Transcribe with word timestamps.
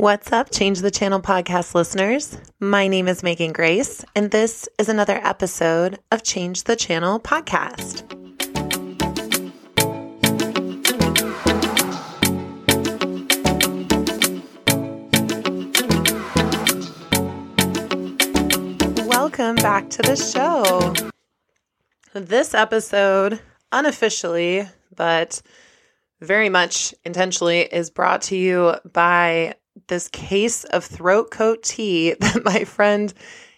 What's 0.00 0.32
up, 0.32 0.50
Change 0.50 0.78
the 0.78 0.90
Channel 0.90 1.20
podcast 1.20 1.74
listeners? 1.74 2.38
My 2.58 2.88
name 2.88 3.06
is 3.06 3.22
Megan 3.22 3.52
Grace, 3.52 4.02
and 4.16 4.30
this 4.30 4.66
is 4.78 4.88
another 4.88 5.20
episode 5.22 5.98
of 6.10 6.22
Change 6.22 6.64
the 6.64 6.74
Channel 6.74 7.20
podcast. 7.20 8.08
Welcome 19.06 19.56
back 19.56 19.90
to 19.90 20.00
the 20.00 20.16
show. 20.16 20.94
This 22.14 22.54
episode, 22.54 23.38
unofficially, 23.70 24.66
but 24.96 25.42
very 26.22 26.48
much 26.48 26.94
intentionally, 27.04 27.60
is 27.60 27.90
brought 27.90 28.22
to 28.22 28.36
you 28.36 28.76
by 28.90 29.56
this 29.88 30.08
case 30.08 30.64
of 30.64 30.84
throat 30.84 31.30
coat 31.30 31.62
tea 31.62 32.14
that 32.20 32.44
my 32.44 32.64
friend 32.64 33.12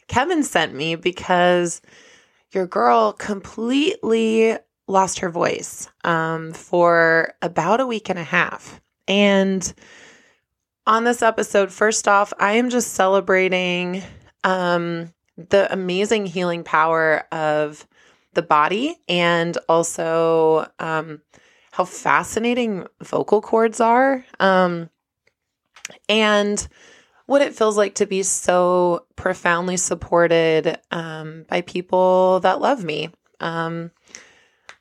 Kevin 0.08 0.42
sent 0.42 0.74
me 0.74 0.94
because 0.94 1.80
your 2.52 2.66
girl 2.66 3.12
completely 3.12 4.56
lost 4.86 5.20
her 5.20 5.30
voice 5.30 5.88
um, 6.04 6.52
for 6.52 7.32
about 7.40 7.80
a 7.80 7.86
week 7.86 8.10
and 8.10 8.18
a 8.18 8.24
half. 8.24 8.80
And 9.08 9.72
on 10.86 11.04
this 11.04 11.22
episode, 11.22 11.72
first 11.72 12.08
off, 12.08 12.32
I 12.38 12.54
am 12.54 12.68
just 12.68 12.92
celebrating 12.92 14.02
um, 14.44 15.12
the 15.36 15.72
amazing 15.72 16.26
healing 16.26 16.64
power 16.64 17.24
of 17.32 17.86
the 18.34 18.42
body 18.42 18.96
and 19.08 19.56
also 19.68 20.68
um, 20.78 21.22
how 21.70 21.84
fascinating 21.84 22.86
vocal 23.00 23.40
cords 23.40 23.80
are. 23.80 24.24
Um, 24.40 24.90
and 26.08 26.66
what 27.26 27.42
it 27.42 27.54
feels 27.54 27.76
like 27.76 27.94
to 27.96 28.06
be 28.06 28.22
so 28.22 29.06
profoundly 29.16 29.76
supported 29.76 30.78
um, 30.90 31.44
by 31.48 31.60
people 31.62 32.40
that 32.40 32.60
love 32.60 32.84
me. 32.84 33.10
Um, 33.40 33.90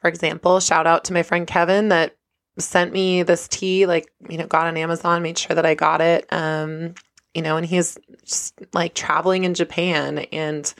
for 0.02 0.08
example, 0.08 0.60
shout 0.60 0.88
out 0.88 1.06
to 1.06 1.14
my 1.14 1.24
friend 1.24 1.46
Kevin 1.46 1.90
that 1.90 2.16
sent 2.58 2.92
me 2.92 3.24
this 3.24 3.48
tea, 3.48 3.86
like, 3.86 4.12
you 4.30 4.38
know, 4.38 4.48
got 4.48 4.68
on 4.68 4.78
Amazon, 4.78 5.22
made 5.22 5.38
sure 5.38 5.56
that 5.56 5.66
I 5.66 5.76
got 5.76 6.02
it. 6.02 6.26
Um, 6.32 6.96
you 7.34 7.42
know, 7.42 7.58
and 7.58 7.66
he's 7.66 7.98
just 8.26 8.60
like 8.74 8.94
traveling 8.94 9.44
in 9.44 9.54
Japan. 9.54 10.20
And 10.32 10.74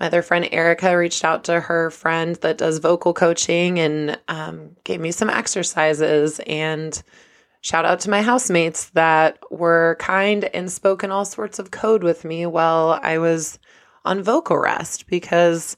my 0.00 0.06
other 0.06 0.22
friend 0.22 0.48
Erica 0.50 0.96
reached 0.96 1.24
out 1.24 1.44
to 1.44 1.60
her 1.60 1.90
friend 1.90 2.36
that 2.36 2.58
does 2.58 2.78
vocal 2.78 3.14
coaching 3.14 3.78
and 3.78 4.18
um, 4.28 4.76
gave 4.84 5.00
me 5.00 5.12
some 5.12 5.30
exercises 5.30 6.40
and 6.46 7.02
Shout 7.62 7.84
out 7.84 8.00
to 8.00 8.10
my 8.10 8.22
housemates 8.22 8.90
that 8.90 9.38
were 9.50 9.96
kind 10.00 10.44
and 10.44 10.72
spoken 10.72 11.10
all 11.10 11.24
sorts 11.24 11.58
of 11.58 11.70
code 11.70 12.02
with 12.02 12.24
me 12.24 12.46
while 12.46 12.98
I 13.02 13.18
was 13.18 13.58
on 14.04 14.22
vocal 14.22 14.56
rest 14.56 15.06
because, 15.06 15.76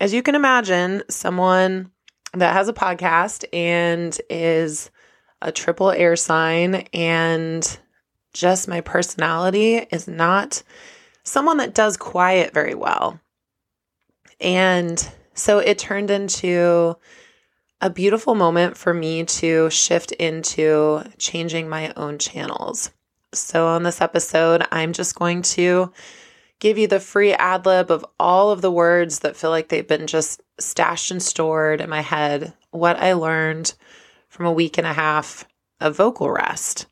as 0.00 0.14
you 0.14 0.22
can 0.22 0.34
imagine, 0.34 1.02
someone 1.10 1.90
that 2.32 2.54
has 2.54 2.68
a 2.68 2.72
podcast 2.72 3.44
and 3.52 4.18
is 4.30 4.90
a 5.42 5.52
triple 5.52 5.90
air 5.90 6.16
sign 6.16 6.86
and 6.94 7.78
just 8.32 8.68
my 8.68 8.80
personality 8.80 9.76
is 9.76 10.08
not 10.08 10.62
someone 11.22 11.58
that 11.58 11.74
does 11.74 11.96
quiet 11.96 12.54
very 12.54 12.74
well. 12.74 13.20
And 14.40 15.06
so 15.34 15.58
it 15.58 15.78
turned 15.78 16.10
into 16.10 16.96
a 17.80 17.90
beautiful 17.90 18.34
moment 18.34 18.76
for 18.76 18.92
me 18.92 19.24
to 19.24 19.70
shift 19.70 20.12
into 20.12 21.02
changing 21.18 21.68
my 21.68 21.92
own 21.96 22.18
channels. 22.18 22.90
So, 23.32 23.66
on 23.68 23.84
this 23.84 24.00
episode, 24.00 24.66
I'm 24.70 24.92
just 24.92 25.14
going 25.14 25.42
to 25.42 25.92
give 26.58 26.76
you 26.76 26.86
the 26.86 27.00
free 27.00 27.32
ad 27.32 27.64
lib 27.64 27.90
of 27.90 28.04
all 28.18 28.50
of 28.50 28.60
the 28.60 28.70
words 28.70 29.20
that 29.20 29.36
feel 29.36 29.50
like 29.50 29.68
they've 29.68 29.86
been 29.86 30.06
just 30.06 30.42
stashed 30.58 31.10
and 31.10 31.22
stored 31.22 31.80
in 31.80 31.88
my 31.88 32.02
head, 32.02 32.52
what 32.70 32.98
I 32.98 33.14
learned 33.14 33.74
from 34.28 34.46
a 34.46 34.52
week 34.52 34.76
and 34.76 34.86
a 34.86 34.92
half 34.92 35.46
of 35.80 35.96
vocal 35.96 36.30
rest. 36.30 36.86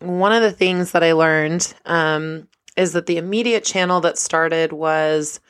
One 0.00 0.32
of 0.32 0.42
the 0.42 0.50
things 0.50 0.92
that 0.92 1.04
I 1.04 1.12
learned 1.12 1.72
um, 1.84 2.48
is 2.76 2.94
that 2.94 3.06
the 3.06 3.18
immediate 3.18 3.64
channel 3.64 4.00
that 4.00 4.18
started 4.18 4.72
was 4.72 5.40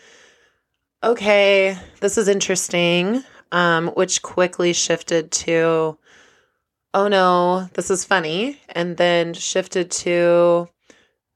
okay, 1.03 1.79
this 2.01 2.19
is 2.19 2.29
interesting 2.29 3.25
um, 3.53 3.89
which 3.89 4.23
quickly 4.23 4.73
shifted 4.73 5.31
to, 5.33 5.99
oh 6.95 7.09
no, 7.09 7.69
this 7.75 7.91
is 7.91 8.05
funny. 8.05 8.61
And 8.71 8.97
then 8.97 9.35
shifted 9.35 9.91
to 9.93 10.69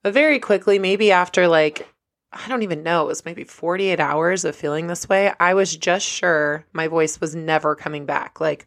very 0.04 0.38
quickly, 0.38 0.78
maybe 0.78 1.12
after 1.12 1.48
like, 1.48 1.88
I 2.32 2.48
don't 2.48 2.62
even 2.62 2.82
know, 2.82 3.02
it 3.02 3.08
was 3.08 3.24
maybe 3.24 3.44
48 3.44 4.00
hours 4.00 4.44
of 4.44 4.56
feeling 4.56 4.86
this 4.86 5.08
way. 5.08 5.32
I 5.38 5.54
was 5.54 5.76
just 5.76 6.06
sure 6.06 6.66
my 6.72 6.88
voice 6.88 7.20
was 7.20 7.34
never 7.34 7.74
coming 7.74 8.06
back. 8.06 8.40
Like, 8.40 8.66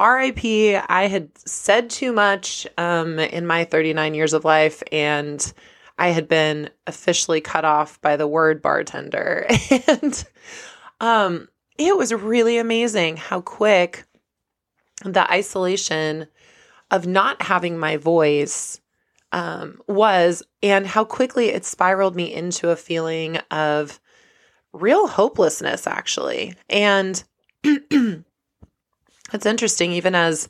RIP, 0.00 0.44
I 0.88 1.08
had 1.08 1.30
said 1.36 1.90
too 1.90 2.12
much 2.12 2.66
um, 2.78 3.18
in 3.18 3.46
my 3.46 3.64
39 3.64 4.14
years 4.14 4.32
of 4.32 4.44
life, 4.44 4.82
and 4.90 5.52
I 5.98 6.08
had 6.08 6.28
been 6.28 6.70
officially 6.86 7.42
cut 7.42 7.66
off 7.66 8.00
by 8.00 8.16
the 8.16 8.26
word 8.26 8.62
bartender. 8.62 9.46
and 9.86 10.24
um, 11.00 11.48
it 11.78 11.96
was 11.96 12.12
really 12.12 12.58
amazing 12.58 13.16
how 13.16 13.40
quick 13.40 14.04
the 15.04 15.30
isolation 15.30 16.26
of 16.90 17.06
not 17.06 17.42
having 17.42 17.78
my 17.78 17.96
voice 17.96 18.80
um, 19.32 19.80
was 19.88 20.42
and 20.62 20.86
how 20.86 21.04
quickly 21.04 21.48
it 21.48 21.64
spiraled 21.64 22.14
me 22.14 22.32
into 22.32 22.70
a 22.70 22.76
feeling 22.76 23.38
of 23.50 23.98
real 24.72 25.06
hopelessness 25.06 25.86
actually. 25.86 26.54
And 26.68 27.22
it's 27.64 28.24
interesting 29.46 29.92
even 29.92 30.14
as 30.14 30.48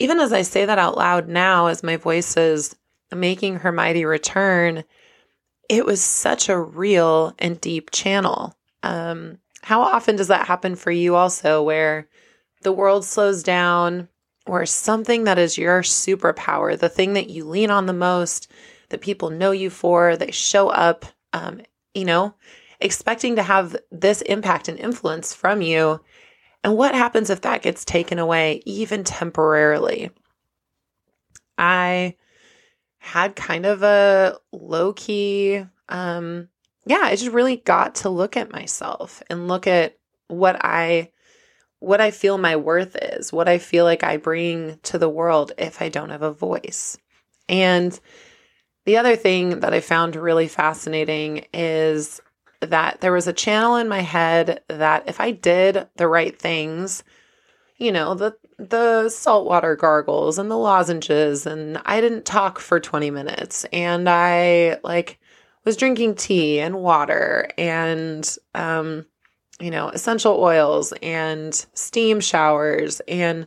even 0.00 0.18
as 0.18 0.32
i 0.32 0.42
say 0.42 0.64
that 0.64 0.78
out 0.78 0.96
loud 0.96 1.28
now 1.28 1.66
as 1.66 1.84
my 1.84 1.96
voice 1.96 2.36
is 2.36 2.74
making 3.12 3.56
her 3.56 3.70
mighty 3.70 4.04
return 4.04 4.82
it 5.70 5.86
was 5.86 6.02
such 6.02 6.48
a 6.48 6.58
real 6.58 7.32
and 7.38 7.60
deep 7.60 7.92
channel. 7.92 8.56
Um, 8.82 9.38
how 9.62 9.82
often 9.82 10.16
does 10.16 10.28
that 10.28 10.46
happen 10.46 10.76
for 10.76 10.90
you 10.90 11.14
also, 11.14 11.62
where 11.62 12.08
the 12.62 12.72
world 12.72 13.04
slows 13.04 13.42
down, 13.42 14.08
or 14.46 14.66
something 14.66 15.24
that 15.24 15.38
is 15.38 15.58
your 15.58 15.82
superpower, 15.82 16.78
the 16.78 16.88
thing 16.88 17.12
that 17.12 17.30
you 17.30 17.44
lean 17.44 17.70
on 17.70 17.86
the 17.86 17.92
most, 17.92 18.50
that 18.88 19.00
people 19.00 19.30
know 19.30 19.50
you 19.50 19.70
for, 19.70 20.16
they 20.16 20.30
show 20.30 20.68
up, 20.68 21.04
um, 21.32 21.60
you 21.94 22.04
know, 22.04 22.34
expecting 22.80 23.36
to 23.36 23.42
have 23.42 23.76
this 23.92 24.22
impact 24.22 24.68
and 24.68 24.78
influence 24.78 25.34
from 25.34 25.62
you. 25.62 26.00
And 26.64 26.76
what 26.76 26.94
happens 26.94 27.30
if 27.30 27.42
that 27.42 27.62
gets 27.62 27.84
taken 27.84 28.18
away, 28.18 28.62
even 28.66 29.04
temporarily? 29.04 30.10
I 31.56 32.16
had 32.98 33.36
kind 33.36 33.66
of 33.66 33.82
a 33.82 34.38
low 34.52 34.92
key 34.94 35.64
um, 35.88 36.48
yeah, 36.84 37.00
I 37.02 37.16
just 37.16 37.32
really 37.32 37.58
got 37.58 37.96
to 37.96 38.08
look 38.08 38.36
at 38.36 38.52
myself 38.52 39.22
and 39.28 39.48
look 39.48 39.66
at 39.66 39.98
what 40.28 40.64
I 40.64 41.10
what 41.80 42.00
I 42.00 42.10
feel 42.10 42.36
my 42.36 42.56
worth 42.56 42.94
is, 42.96 43.32
what 43.32 43.48
I 43.48 43.56
feel 43.58 43.84
like 43.84 44.04
I 44.04 44.18
bring 44.18 44.78
to 44.82 44.98
the 44.98 45.08
world 45.08 45.52
if 45.56 45.80
I 45.80 45.88
don't 45.88 46.10
have 46.10 46.22
a 46.22 46.32
voice. 46.32 46.98
And 47.48 47.98
the 48.84 48.98
other 48.98 49.16
thing 49.16 49.60
that 49.60 49.72
I 49.72 49.80
found 49.80 50.14
really 50.14 50.46
fascinating 50.46 51.46
is 51.54 52.20
that 52.60 53.00
there 53.00 53.12
was 53.12 53.26
a 53.26 53.32
channel 53.32 53.76
in 53.76 53.88
my 53.88 54.00
head 54.00 54.62
that 54.68 55.04
if 55.08 55.20
I 55.20 55.30
did 55.30 55.88
the 55.96 56.08
right 56.08 56.38
things, 56.38 57.02
you 57.78 57.92
know, 57.92 58.14
the 58.14 58.36
the 58.58 59.08
saltwater 59.08 59.74
gargles 59.74 60.38
and 60.38 60.50
the 60.50 60.58
lozenges 60.58 61.46
and 61.46 61.80
I 61.86 62.02
didn't 62.02 62.26
talk 62.26 62.58
for 62.58 62.78
20 62.78 63.10
minutes 63.10 63.64
and 63.72 64.06
I 64.08 64.78
like 64.84 65.18
was 65.64 65.76
drinking 65.76 66.14
tea 66.14 66.60
and 66.60 66.76
water 66.76 67.50
and 67.58 68.36
um, 68.54 69.04
you 69.60 69.70
know 69.70 69.88
essential 69.88 70.40
oils 70.40 70.92
and 71.02 71.54
steam 71.74 72.20
showers 72.20 73.00
and 73.08 73.46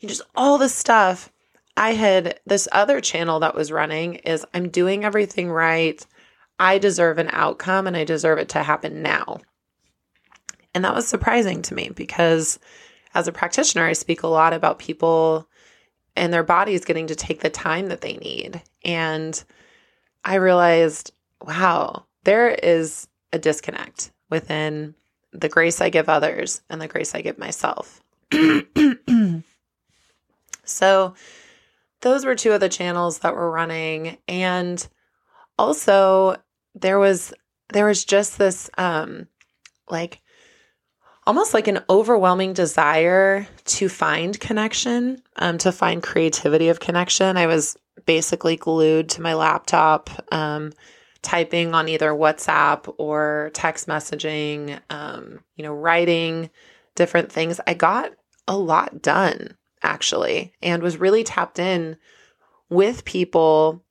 just 0.00 0.22
all 0.34 0.58
this 0.58 0.74
stuff. 0.74 1.30
I 1.76 1.92
had 1.92 2.40
this 2.46 2.68
other 2.72 3.00
channel 3.00 3.40
that 3.40 3.54
was 3.54 3.72
running 3.72 4.16
is 4.16 4.44
i'm 4.54 4.68
doing 4.68 5.04
everything 5.04 5.50
right. 5.50 6.04
I 6.58 6.78
deserve 6.78 7.18
an 7.18 7.30
outcome 7.32 7.86
and 7.86 7.96
i 7.96 8.04
deserve 8.04 8.38
it 8.38 8.48
to 8.50 8.62
happen 8.62 9.02
now. 9.02 9.40
And 10.74 10.84
that 10.84 10.94
was 10.94 11.06
surprising 11.08 11.62
to 11.62 11.74
me 11.74 11.90
because 11.94 12.58
as 13.14 13.28
a 13.28 13.32
practitioner 13.32 13.86
i 13.86 13.92
speak 13.92 14.22
a 14.22 14.28
lot 14.28 14.52
about 14.52 14.78
people 14.78 15.48
and 16.16 16.32
their 16.32 16.42
bodies 16.42 16.84
getting 16.84 17.06
to 17.06 17.14
take 17.14 17.40
the 17.40 17.50
time 17.50 17.88
that 17.88 18.00
they 18.00 18.16
need. 18.16 18.62
And 18.84 19.42
i 20.24 20.36
realized 20.36 21.12
wow, 21.42 22.06
there 22.24 22.48
is 22.48 23.08
a 23.32 23.38
disconnect 23.38 24.12
within 24.28 24.94
the 25.32 25.48
grace 25.48 25.80
I 25.80 25.90
give 25.90 26.08
others 26.08 26.62
and 26.68 26.80
the 26.80 26.88
grace 26.88 27.14
I 27.14 27.22
give 27.22 27.38
myself. 27.38 28.00
so, 30.64 31.14
those 32.00 32.24
were 32.24 32.34
two 32.34 32.52
of 32.52 32.60
the 32.60 32.68
channels 32.68 33.18
that 33.20 33.34
were 33.34 33.50
running. 33.50 34.18
And 34.26 34.86
also 35.58 36.36
there 36.74 36.98
was 36.98 37.32
there 37.72 37.86
was 37.86 38.04
just 38.04 38.38
this 38.38 38.70
um 38.78 39.28
like 39.90 40.20
almost 41.26 41.52
like 41.52 41.68
an 41.68 41.80
overwhelming 41.90 42.54
desire 42.54 43.46
to 43.64 43.88
find 43.88 44.40
connection, 44.40 45.20
um, 45.36 45.58
to 45.58 45.70
find 45.70 46.02
creativity 46.02 46.70
of 46.70 46.80
connection. 46.80 47.36
I 47.36 47.46
was 47.46 47.76
basically 48.06 48.56
glued 48.56 49.10
to 49.10 49.22
my 49.22 49.34
laptop, 49.34 50.10
um, 50.32 50.72
typing 51.22 51.74
on 51.74 51.88
either 51.88 52.12
WhatsApp 52.12 52.92
or 52.98 53.50
text 53.52 53.86
messaging, 53.86 54.80
um, 54.90 55.40
you 55.56 55.64
know, 55.64 55.72
writing 55.72 56.50
different 56.94 57.30
things. 57.30 57.60
I 57.66 57.74
got 57.74 58.12
a 58.48 58.56
lot 58.56 59.02
done 59.02 59.56
actually 59.82 60.52
and 60.62 60.82
was 60.82 60.98
really 60.98 61.24
tapped 61.24 61.58
in 61.58 61.96
with 62.68 63.04
people 63.04 63.82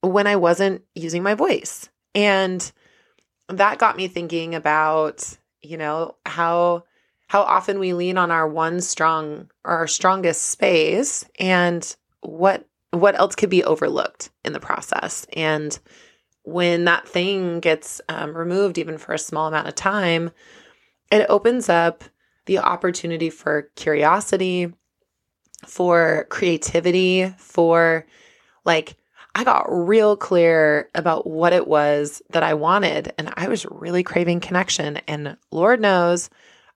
when 0.00 0.26
I 0.26 0.36
wasn't 0.36 0.82
using 0.94 1.22
my 1.22 1.34
voice. 1.34 1.88
And 2.14 2.70
that 3.48 3.78
got 3.78 3.96
me 3.96 4.08
thinking 4.08 4.54
about, 4.54 5.36
you 5.62 5.76
know, 5.76 6.16
how 6.24 6.84
how 7.28 7.42
often 7.42 7.80
we 7.80 7.92
lean 7.92 8.18
on 8.18 8.30
our 8.30 8.48
one 8.48 8.80
strong 8.80 9.50
or 9.64 9.78
our 9.78 9.86
strongest 9.86 10.42
space 10.42 11.24
and 11.38 11.96
what 12.20 12.68
what 12.92 13.18
else 13.18 13.34
could 13.34 13.50
be 13.50 13.64
overlooked 13.64 14.30
in 14.44 14.52
the 14.52 14.60
process. 14.60 15.26
And 15.32 15.78
when 16.46 16.84
that 16.84 17.08
thing 17.08 17.58
gets 17.58 18.00
um, 18.08 18.36
removed, 18.36 18.78
even 18.78 18.98
for 18.98 19.12
a 19.12 19.18
small 19.18 19.48
amount 19.48 19.66
of 19.66 19.74
time, 19.74 20.30
it 21.10 21.26
opens 21.28 21.68
up 21.68 22.04
the 22.46 22.58
opportunity 22.58 23.30
for 23.30 23.68
curiosity, 23.74 24.72
for 25.66 26.26
creativity, 26.30 27.34
for 27.36 28.06
like, 28.64 28.96
I 29.34 29.42
got 29.42 29.66
real 29.68 30.16
clear 30.16 30.88
about 30.94 31.26
what 31.26 31.52
it 31.52 31.66
was 31.66 32.22
that 32.30 32.44
I 32.44 32.54
wanted. 32.54 33.12
And 33.18 33.34
I 33.36 33.48
was 33.48 33.66
really 33.66 34.04
craving 34.04 34.38
connection. 34.38 34.98
And 35.08 35.36
Lord 35.50 35.80
knows, 35.80 36.30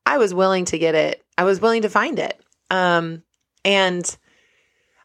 I 0.04 0.18
was 0.18 0.34
willing 0.34 0.64
to 0.66 0.78
get 0.78 0.96
it. 0.96 1.24
I 1.38 1.44
was 1.44 1.60
willing 1.60 1.82
to 1.82 1.88
find 1.88 2.18
it. 2.18 2.38
Um, 2.70 3.22
and 3.64 4.16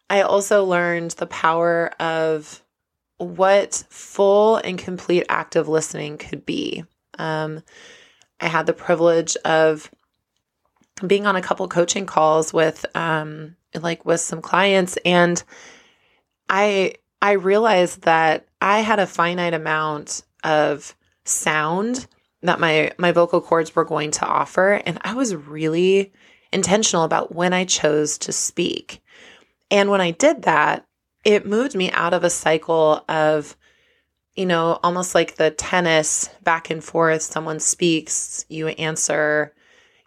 I 0.09 0.21
also 0.21 0.65
learned 0.65 1.12
the 1.12 1.27
power 1.27 1.91
of 2.00 2.63
what 3.17 3.83
full 3.89 4.57
and 4.57 4.77
complete 4.77 5.25
active 5.29 5.67
listening 5.67 6.17
could 6.17 6.45
be. 6.45 6.83
Um, 7.17 7.63
I 8.39 8.47
had 8.47 8.65
the 8.65 8.73
privilege 8.73 9.38
of 9.45 9.89
being 11.06 11.25
on 11.25 11.35
a 11.35 11.41
couple 11.41 11.67
coaching 11.67 12.06
calls 12.06 12.53
with 12.53 12.85
um, 12.95 13.56
like 13.73 14.06
with 14.06 14.21
some 14.21 14.41
clients 14.41 14.97
and 15.06 15.41
I 16.50 16.95
I 17.21 17.33
realized 17.33 18.03
that 18.03 18.47
I 18.62 18.81
had 18.81 19.00
a 19.00 19.07
finite 19.07 19.53
amount 19.53 20.23
of 20.44 20.95
sound 21.23 22.07
that 22.41 22.59
my 22.59 22.91
my 22.97 23.12
vocal 23.12 23.41
cords 23.41 23.75
were 23.75 23.85
going 23.85 24.12
to 24.12 24.25
offer 24.25 24.81
and 24.85 25.00
I 25.01 25.13
was 25.13 25.35
really 25.35 26.13
intentional 26.51 27.03
about 27.03 27.33
when 27.33 27.53
I 27.53 27.65
chose 27.65 28.17
to 28.19 28.31
speak. 28.31 29.01
And 29.71 29.89
when 29.89 30.01
I 30.01 30.12
did 30.12 30.44
that, 30.44 30.85
it 31.25 31.45
moved 31.45 31.75
me 31.75 31.92
out 31.92 32.13
of 32.13 32.24
a 32.24 32.30
cycle 32.30 33.04
of 33.10 33.57
you 34.36 34.45
know, 34.45 34.80
almost 34.83 35.16
like 35.16 35.36
the 35.36 35.51
tennis 35.51 36.30
back 36.44 36.69
and 36.69 36.83
forth, 36.83 37.22
someone 37.22 37.60
speaks, 37.60 38.45
you 38.50 38.68
answer, 38.68 39.54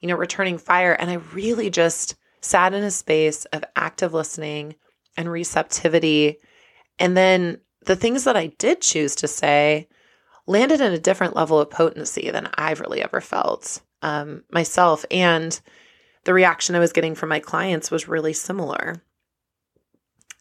you 0.03 0.09
know, 0.09 0.17
returning 0.17 0.59
fire 0.59 0.93
and 0.93 1.11
I 1.11 1.15
really 1.33 1.71
just 1.71 2.15
sat 2.41 2.75
in 2.75 2.85
a 2.85 2.91
space 2.91 3.47
of 3.47 3.65
active 3.75 4.13
listening 4.13 4.75
and 5.17 5.31
receptivity. 5.31 6.37
And 6.99 7.17
then 7.17 7.61
the 7.87 7.97
things 7.97 8.25
that 8.25 8.37
I 8.37 8.49
did 8.59 8.83
choose 8.83 9.15
to 9.17 9.29
say 9.29 9.89
landed 10.47 10.81
in 10.81 10.93
a 10.93 10.99
different 10.99 11.35
level 11.35 11.59
of 11.59 11.71
potency 11.71 12.31
than 12.31 12.51
I've 12.55 12.81
really 12.81 13.03
ever 13.03 13.21
felt 13.21 13.81
um, 14.03 14.45
myself. 14.51 15.05
And 15.11 15.59
the 16.25 16.35
reaction 16.35 16.75
I 16.75 16.81
was 16.81 16.93
getting 16.93 17.15
from 17.15 17.31
my 17.31 17.41
clients 17.41 17.91
was 17.91 18.09
really 18.09 18.35
similar. 18.35 19.03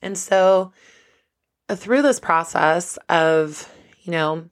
And 0.01 0.17
so, 0.17 0.71
uh, 1.69 1.75
through 1.75 2.01
this 2.01 2.19
process 2.19 2.97
of, 3.09 3.71
you 4.03 4.11
know, 4.11 4.49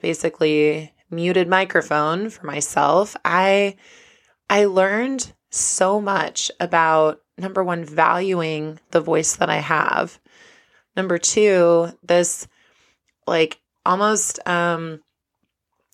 basically 0.00 0.92
muted 1.10 1.48
microphone 1.48 2.30
for 2.30 2.46
myself, 2.46 3.16
I 3.24 3.76
I 4.50 4.66
learned 4.66 5.32
so 5.50 6.00
much 6.00 6.50
about 6.60 7.20
number 7.38 7.62
one, 7.62 7.84
valuing 7.84 8.80
the 8.90 9.00
voice 9.00 9.36
that 9.36 9.48
I 9.48 9.58
have. 9.58 10.18
Number 10.96 11.18
two, 11.18 11.88
this 12.02 12.48
like 13.26 13.60
almost 13.86 14.40
um, 14.46 15.00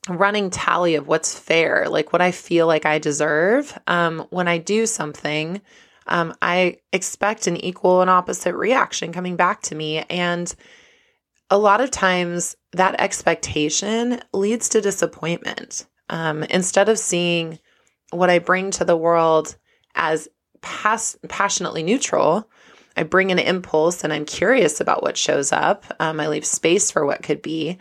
running 0.08 0.50
tally 0.50 0.94
of 0.94 1.06
what's 1.06 1.38
fair, 1.38 1.86
like 1.88 2.12
what 2.12 2.22
I 2.22 2.30
feel 2.30 2.66
like 2.66 2.86
I 2.86 2.98
deserve. 2.98 3.78
Um, 3.86 4.26
when 4.30 4.48
I 4.48 4.58
do 4.58 4.86
something, 4.86 5.60
um, 6.06 6.34
I 6.42 6.78
expect 6.92 7.46
an 7.46 7.56
equal 7.56 8.00
and 8.00 8.10
opposite 8.10 8.54
reaction 8.54 9.12
coming 9.12 9.36
back 9.36 9.62
to 9.62 9.74
me. 9.74 9.98
And 10.10 10.54
a 11.50 11.58
lot 11.58 11.80
of 11.80 11.90
times 11.90 12.56
that 12.72 13.00
expectation 13.00 14.20
leads 14.32 14.68
to 14.70 14.80
disappointment. 14.80 15.86
Um, 16.10 16.42
instead 16.44 16.88
of 16.88 16.98
seeing 16.98 17.58
what 18.10 18.30
I 18.30 18.38
bring 18.38 18.70
to 18.72 18.84
the 18.84 18.96
world 18.96 19.56
as 19.94 20.28
pas- 20.64 21.18
passionately 21.28 21.82
neutral. 21.82 22.48
I 22.96 23.02
bring 23.02 23.30
an 23.30 23.38
impulse 23.38 24.04
and 24.04 24.12
I'm 24.12 24.24
curious 24.24 24.80
about 24.80 25.02
what 25.02 25.16
shows 25.16 25.52
up. 25.52 25.84
Um, 26.00 26.20
I 26.20 26.28
leave 26.28 26.46
space 26.46 26.90
for 26.90 27.04
what 27.04 27.22
could 27.22 27.42
be. 27.42 27.78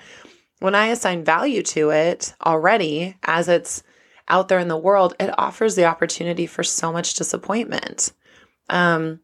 When 0.60 0.76
I 0.76 0.88
assign 0.88 1.24
value 1.24 1.62
to 1.64 1.92
it 1.92 2.34
already, 2.46 3.16
as 3.24 3.48
it's 3.48 3.84
out 4.28 4.48
there 4.48 4.60
in 4.60 4.68
the 4.68 4.78
world, 4.78 5.16
it 5.20 5.38
offers 5.38 5.76
the 5.76 5.86
opportunity 5.86 6.46
for 6.46 6.64
so 6.64 6.92
much 6.92 7.16
disappointment. 7.16 8.14
Um, 8.70 9.20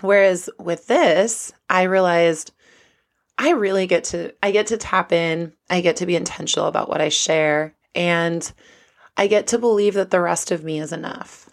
whereas 0.00 0.48
with 0.58 0.86
this, 0.86 1.52
I 1.68 1.82
realized 1.82 2.52
I 3.38 3.50
really 3.50 3.86
get 3.86 4.04
to 4.04 4.32
I 4.42 4.50
get 4.50 4.68
to 4.68 4.76
tap 4.76 5.12
in. 5.12 5.52
I 5.68 5.80
get 5.80 5.96
to 5.96 6.06
be 6.06 6.16
intentional 6.16 6.68
about 6.68 6.88
what 6.88 7.00
I 7.00 7.10
share, 7.10 7.74
and 7.94 8.50
I 9.16 9.26
get 9.26 9.48
to 9.48 9.58
believe 9.58 9.94
that 9.94 10.10
the 10.10 10.20
rest 10.20 10.50
of 10.50 10.64
me 10.64 10.80
is 10.80 10.92
enough. 10.92 11.50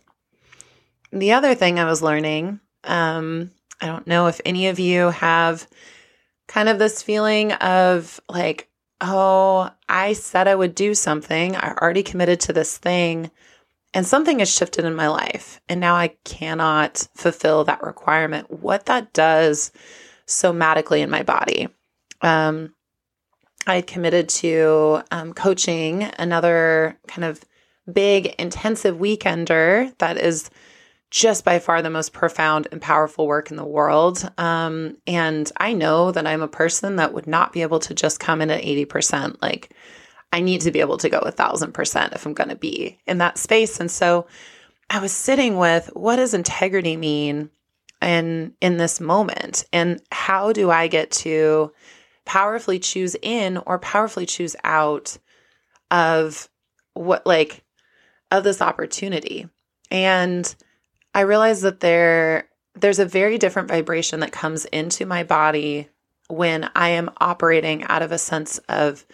The 1.11 1.33
other 1.33 1.55
thing 1.55 1.79
I 1.79 1.85
was 1.85 2.01
learning, 2.01 2.59
um, 2.83 3.51
I 3.79 3.87
don't 3.87 4.07
know 4.07 4.27
if 4.27 4.41
any 4.45 4.67
of 4.67 4.79
you 4.79 5.09
have 5.09 5.67
kind 6.47 6.69
of 6.69 6.79
this 6.79 7.03
feeling 7.03 7.51
of 7.53 8.19
like, 8.29 8.69
oh, 9.03 9.69
I 9.87 10.13
said 10.13 10.47
I 10.47 10.55
would 10.55 10.73
do 10.73 10.95
something. 10.95 11.55
I 11.55 11.73
already 11.73 12.03
committed 12.03 12.39
to 12.41 12.53
this 12.53 12.77
thing, 12.77 13.29
and 13.93 14.07
something 14.07 14.39
has 14.39 14.49
shifted 14.49 14.85
in 14.85 14.95
my 14.95 15.09
life, 15.09 15.61
and 15.69 15.79
now 15.79 15.95
I 15.95 16.15
cannot 16.23 17.07
fulfill 17.13 17.65
that 17.65 17.83
requirement. 17.83 18.49
What 18.49 18.85
that 18.87 19.13
does 19.13 19.71
somatically 20.25 20.99
in 20.99 21.09
my 21.09 21.23
body. 21.23 21.67
Um, 22.21 22.73
I 23.67 23.75
had 23.75 23.87
committed 23.87 24.29
to 24.29 25.03
um, 25.11 25.33
coaching 25.33 26.03
another 26.17 26.97
kind 27.07 27.25
of 27.25 27.43
big, 27.91 28.35
intensive 28.39 28.97
weekender 28.97 29.95
that 29.99 30.17
is 30.17 30.49
just 31.13 31.45
by 31.45 31.59
far 31.59 31.83
the 31.83 31.91
most 31.91 32.11
profound 32.11 32.67
and 32.71 32.81
powerful 32.81 33.27
work 33.27 33.51
in 33.51 33.55
the 33.55 33.63
world. 33.63 34.27
Um, 34.39 34.97
and 35.05 35.49
I 35.57 35.73
know 35.73 36.11
that 36.11 36.25
I'm 36.25 36.41
a 36.41 36.47
person 36.47 36.95
that 36.95 37.13
would 37.13 37.27
not 37.27 37.53
be 37.53 37.61
able 37.61 37.79
to 37.81 37.93
just 37.93 38.19
come 38.19 38.41
in 38.41 38.49
at 38.49 38.63
80%. 38.63 39.39
Like, 39.39 39.75
I 40.31 40.41
need 40.41 40.61
to 40.61 40.71
be 40.71 40.79
able 40.79 40.97
to 40.97 41.09
go 41.09 41.19
a 41.19 41.29
thousand 41.29 41.73
percent 41.73 42.13
if 42.13 42.25
I'm 42.25 42.33
going 42.33 42.49
to 42.49 42.55
be 42.55 42.97
in 43.05 43.19
that 43.19 43.37
space. 43.37 43.79
And 43.79 43.91
so 43.91 44.25
I 44.89 45.01
was 45.01 45.11
sitting 45.11 45.57
with 45.57 45.91
what 45.93 46.15
does 46.15 46.33
integrity 46.33 46.97
mean 46.97 47.51
in, 48.01 48.55
in 48.59 48.77
this 48.77 48.99
moment? 48.99 49.65
And 49.71 50.01
how 50.11 50.51
do 50.51 50.71
I 50.71 50.87
get 50.87 51.11
to 51.11 51.71
powerfully 52.25 52.79
choose 52.79 53.15
in 53.21 53.57
or 53.57 53.77
powerfully 53.77 54.25
choose 54.25 54.55
out 54.63 55.19
of 55.91 56.49
what, 56.95 57.27
like, 57.27 57.63
of 58.31 58.43
this 58.43 58.63
opportunity. 58.63 59.47
And 59.91 60.55
I 61.13 61.21
realize 61.21 61.61
that 61.61 61.79
there 61.79 62.49
there's 62.75 62.99
a 62.99 63.05
very 63.05 63.37
different 63.37 63.67
vibration 63.67 64.21
that 64.21 64.31
comes 64.31 64.65
into 64.65 65.05
my 65.05 65.23
body 65.23 65.89
when 66.27 66.69
I 66.75 66.89
am 66.89 67.11
operating 67.19 67.83
out 67.83 68.01
of 68.01 68.11
a 68.11 68.17
sense 68.17 68.57
of 68.69 69.05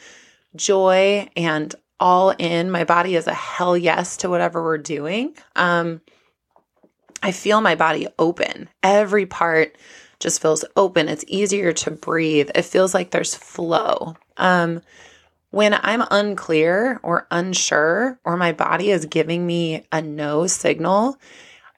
joy 0.56 1.28
and 1.36 1.76
all 2.00 2.30
in. 2.32 2.72
My 2.72 2.86
body 2.86 3.16
is 3.16 3.28
a 3.28 3.34
hell 3.34 3.78
yes 3.78 4.18
to 4.18 4.30
whatever 4.30 4.64
we're 4.64 4.78
doing. 4.78 5.36
Um, 5.56 6.02
I 7.22 7.32
feel 7.32 7.60
my 7.60 7.76
body 7.76 8.08
open. 8.18 8.70
Every 8.82 9.26
part 9.26 9.76
just 10.20 10.42
feels 10.42 10.64
open. 10.76 11.10
It's 11.10 11.26
easier 11.28 11.74
to 11.74 11.92
breathe. 11.92 12.50
It 12.56 12.64
feels 12.64 12.94
like 12.94 13.12
there's 13.12 13.36
flow. 13.36 14.16
Um, 14.38 14.82
when 15.52 15.74
I'm 15.74 16.04
unclear 16.12 17.00
or 17.04 17.28
unsure, 17.32 18.20
or 18.24 18.38
my 18.38 18.52
body 18.52 18.92
is 18.92 19.06
giving 19.06 19.46
me 19.46 19.86
a 19.92 20.02
no 20.02 20.48
signal, 20.48 21.18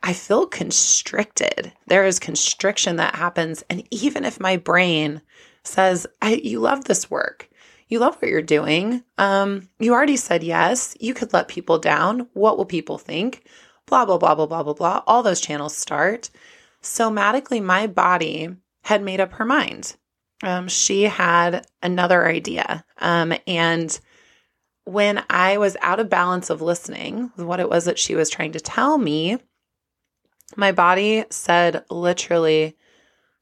I 0.03 0.13
feel 0.13 0.47
constricted. 0.47 1.73
There 1.87 2.05
is 2.05 2.19
constriction 2.19 2.95
that 2.95 3.15
happens. 3.15 3.63
And 3.69 3.87
even 3.91 4.25
if 4.25 4.39
my 4.39 4.57
brain 4.57 5.21
says, 5.63 6.07
You 6.23 6.59
love 6.59 6.85
this 6.85 7.09
work, 7.11 7.49
you 7.87 7.99
love 7.99 8.15
what 8.15 8.29
you're 8.31 8.41
doing, 8.41 9.03
um, 9.17 9.69
you 9.79 9.93
already 9.93 10.17
said 10.17 10.43
yes, 10.43 10.95
you 10.99 11.13
could 11.13 11.33
let 11.33 11.47
people 11.47 11.77
down. 11.77 12.27
What 12.33 12.57
will 12.57 12.65
people 12.65 12.97
think? 12.97 13.45
Blah, 13.85 14.05
blah, 14.05 14.17
blah, 14.17 14.35
blah, 14.35 14.45
blah, 14.45 14.63
blah, 14.63 14.73
blah. 14.73 15.03
All 15.05 15.21
those 15.21 15.41
channels 15.41 15.75
start. 15.75 16.29
Somatically, 16.81 17.61
my 17.61 17.87
body 17.87 18.55
had 18.83 19.03
made 19.03 19.19
up 19.19 19.33
her 19.33 19.45
mind. 19.45 19.95
Um, 20.43 20.67
she 20.67 21.03
had 21.03 21.67
another 21.83 22.27
idea. 22.27 22.83
Um, 22.97 23.33
and 23.45 23.99
when 24.85 25.23
I 25.29 25.57
was 25.57 25.77
out 25.81 25.99
of 25.99 26.09
balance 26.09 26.49
of 26.49 26.61
listening 26.61 27.31
what 27.35 27.59
it 27.59 27.69
was 27.69 27.85
that 27.85 27.99
she 27.99 28.15
was 28.15 28.29
trying 28.29 28.53
to 28.53 28.59
tell 28.59 28.97
me, 28.97 29.37
my 30.57 30.71
body 30.71 31.25
said 31.29 31.83
literally, 31.89 32.77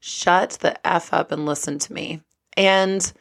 shut 0.00 0.58
the 0.60 0.86
F 0.86 1.12
up 1.12 1.32
and 1.32 1.46
listen 1.46 1.78
to 1.78 1.92
me. 1.92 2.20
And 2.56 3.12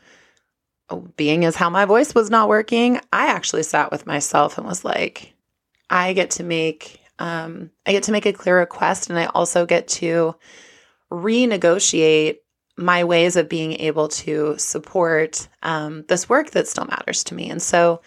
being 1.15 1.45
as 1.45 1.55
how 1.55 1.69
my 1.69 1.85
voice 1.85 2.15
was 2.15 2.29
not 2.29 2.49
working, 2.49 2.99
I 3.13 3.27
actually 3.27 3.63
sat 3.63 3.91
with 3.91 4.07
myself 4.07 4.57
and 4.57 4.65
was 4.65 4.83
like, 4.83 5.33
I 5.89 6.13
get 6.13 6.31
to 6.31 6.43
make 6.43 6.99
um, 7.19 7.71
I 7.85 7.91
get 7.91 8.03
to 8.03 8.13
make 8.13 8.25
a 8.25 8.33
clear 8.33 8.59
request 8.59 9.09
and 9.09 9.19
I 9.19 9.25
also 9.25 9.65
get 9.65 9.89
to 9.89 10.35
renegotiate 11.11 12.37
my 12.77 13.03
ways 13.03 13.35
of 13.35 13.49
being 13.49 13.73
able 13.73 14.07
to 14.07 14.57
support 14.57 15.49
um, 15.63 16.05
this 16.07 16.29
work 16.29 16.51
that 16.51 16.67
still 16.67 16.85
matters 16.85 17.25
to 17.25 17.35
me. 17.35 17.49
And 17.49 17.61
so 17.61 18.01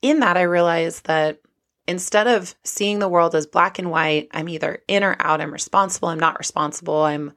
in 0.00 0.20
that, 0.20 0.38
I 0.38 0.42
realized 0.42 1.04
that 1.06 1.40
instead 1.86 2.26
of 2.26 2.54
seeing 2.64 2.98
the 2.98 3.08
world 3.08 3.34
as 3.34 3.46
black 3.46 3.78
and 3.78 3.90
white, 3.90 4.28
I'm 4.32 4.48
either 4.48 4.82
in 4.88 5.04
or 5.04 5.16
out, 5.18 5.40
I'm 5.40 5.52
responsible, 5.52 6.08
I'm 6.08 6.20
not 6.20 6.38
responsible, 6.38 7.02
I'm 7.02 7.32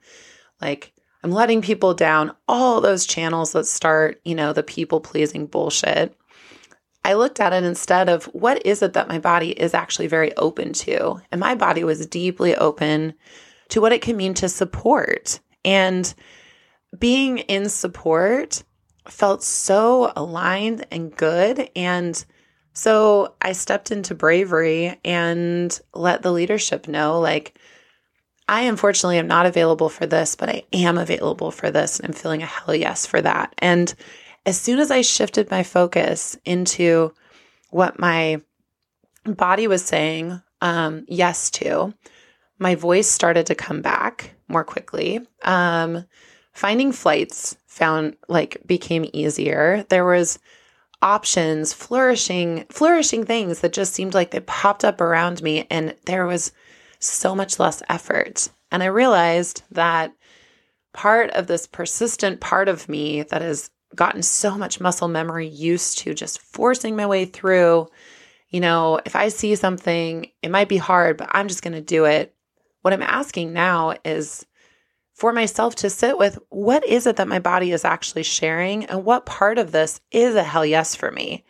like, 0.62 0.94
I'm 1.24 1.32
letting 1.32 1.62
people 1.62 1.94
down, 1.94 2.34
all 2.48 2.80
those 2.80 3.06
channels 3.06 3.54
that 3.54 3.68
start, 3.68 4.22
you 4.24 4.36
know, 4.36 4.54
the 4.54 4.64
people 4.64 5.02
pleasing 5.02 5.48
bullshit. 5.48 6.16
I 7.04 7.14
looked 7.14 7.40
at 7.40 7.54
it 7.54 7.64
instead 7.64 8.10
of 8.10 8.26
what 8.26 8.66
is 8.66 8.82
it 8.82 8.94
that 8.94 9.08
my 9.08 9.20
body 9.20 9.52
is 9.52 9.74
actually 9.74 10.08
very 10.08 10.36
open 10.36 10.74
to? 10.74 11.22
And 11.32 11.40
my 11.40 11.56
body 11.56 11.84
was 11.84 12.06
deeply 12.06 12.56
open 12.56 13.14
to 13.70 13.82
what 13.82 13.94
it 13.94 14.02
can 14.02 14.18
mean 14.18 14.34
to 14.36 14.50
support. 14.50 15.40
And 15.64 16.14
being 16.98 17.40
in 17.40 17.70
support 17.70 18.64
felt 19.08 19.44
so 19.44 20.12
aligned 20.16 20.86
and 20.92 21.16
good. 21.16 21.70
And 21.76 22.24
so 22.78 23.34
I 23.42 23.54
stepped 23.54 23.90
into 23.90 24.14
bravery 24.14 25.00
and 25.04 25.78
let 25.96 26.22
the 26.22 26.32
leadership 26.32 26.88
know 26.88 27.20
like, 27.20 27.58
I 28.48 28.62
unfortunately 28.62 29.18
am 29.18 29.26
not 29.26 29.48
available 29.48 29.90
for 29.90 30.06
this, 30.06 30.36
but 30.36 30.48
I 30.48 30.64
am 30.72 31.00
available 31.00 31.50
for 31.50 31.72
this. 31.72 32.00
And 32.00 32.10
I'm 32.10 32.14
feeling 32.14 32.44
a 32.44 32.46
hell 32.46 32.76
yes 32.76 33.08
for 33.08 33.20
that. 33.20 33.56
And 33.58 33.92
as 34.46 34.62
soon 34.62 34.78
as 34.78 34.92
I 34.92 35.02
shifted 35.02 35.50
my 35.50 35.64
focus 35.64 36.38
into 36.46 37.16
what 37.72 37.98
my 37.98 38.44
body 39.26 39.68
was 39.68 39.84
saying 39.84 40.40
um, 40.62 41.04
yes 41.08 41.50
to, 41.50 41.96
my 42.60 42.76
voice 42.76 43.08
started 43.08 43.48
to 43.48 43.56
come 43.56 43.82
back 43.82 44.36
more 44.48 44.64
quickly. 44.64 45.20
Um, 45.42 46.06
finding 46.54 46.92
flights 46.92 47.58
found 47.66 48.18
like 48.30 48.62
became 48.68 49.10
easier. 49.14 49.84
There 49.90 50.06
was 50.06 50.38
options, 51.02 51.74
flourishing, 51.74 52.66
flourishing 52.70 53.26
things 53.26 53.62
that 53.62 53.74
just 53.74 53.94
seemed 53.94 54.14
like 54.14 54.32
they 54.32 54.40
popped 54.42 54.84
up 54.84 55.00
around 55.02 55.42
me 55.42 55.68
and 55.70 55.96
there 56.06 56.26
was 56.26 56.52
so 57.00 57.36
much 57.36 57.60
less 57.60 57.84
effort. 57.90 58.50
And 58.72 58.82
I 58.82 58.88
realized 58.88 59.64
that 59.72 60.14
part 60.94 61.30
of 61.32 61.48
this 61.48 61.68
persistent 61.68 62.40
part 62.42 62.68
of 62.68 62.90
me 62.90 63.22
that 63.24 63.42
has 63.42 63.70
gotten 63.96 64.22
so 64.22 64.58
much 64.58 64.82
muscle 64.82 65.08
memory 65.08 65.48
used 65.48 66.00
to 66.00 66.14
just 66.14 66.42
forcing 66.42 66.96
my 66.96 67.06
way 67.06 67.26
through, 67.26 67.88
you 68.50 68.60
know, 68.60 69.00
if 69.06 69.16
I 69.16 69.30
see 69.30 69.56
something, 69.56 70.32
it 70.42 70.52
might 70.52 70.70
be 70.70 70.78
hard, 70.78 71.18
but 71.18 71.30
I'm 71.32 71.48
just 71.48 71.62
going 71.62 71.74
to 71.74 71.82
do 71.82 72.06
it. 72.06 72.34
What 72.82 72.94
I'm 72.94 73.04
asking 73.04 73.54
now 73.54 73.96
is 74.04 74.46
for 75.18 75.34
myself 75.34 75.74
to 75.74 75.90
sit 75.90 76.16
with 76.20 76.38
what 76.50 76.86
is 76.86 77.08
it 77.08 77.16
that 77.16 77.28
my 77.28 77.40
body 77.40 77.72
is 77.72 77.84
actually 77.84 78.22
sharing 78.22 78.86
and 78.86 79.04
what 79.04 79.26
part 79.26 79.58
of 79.58 79.72
this 79.72 80.00
is 80.12 80.36
a 80.36 80.44
hell 80.44 80.66
yes 80.66 80.96
for 80.96 81.12
me? 81.12 81.44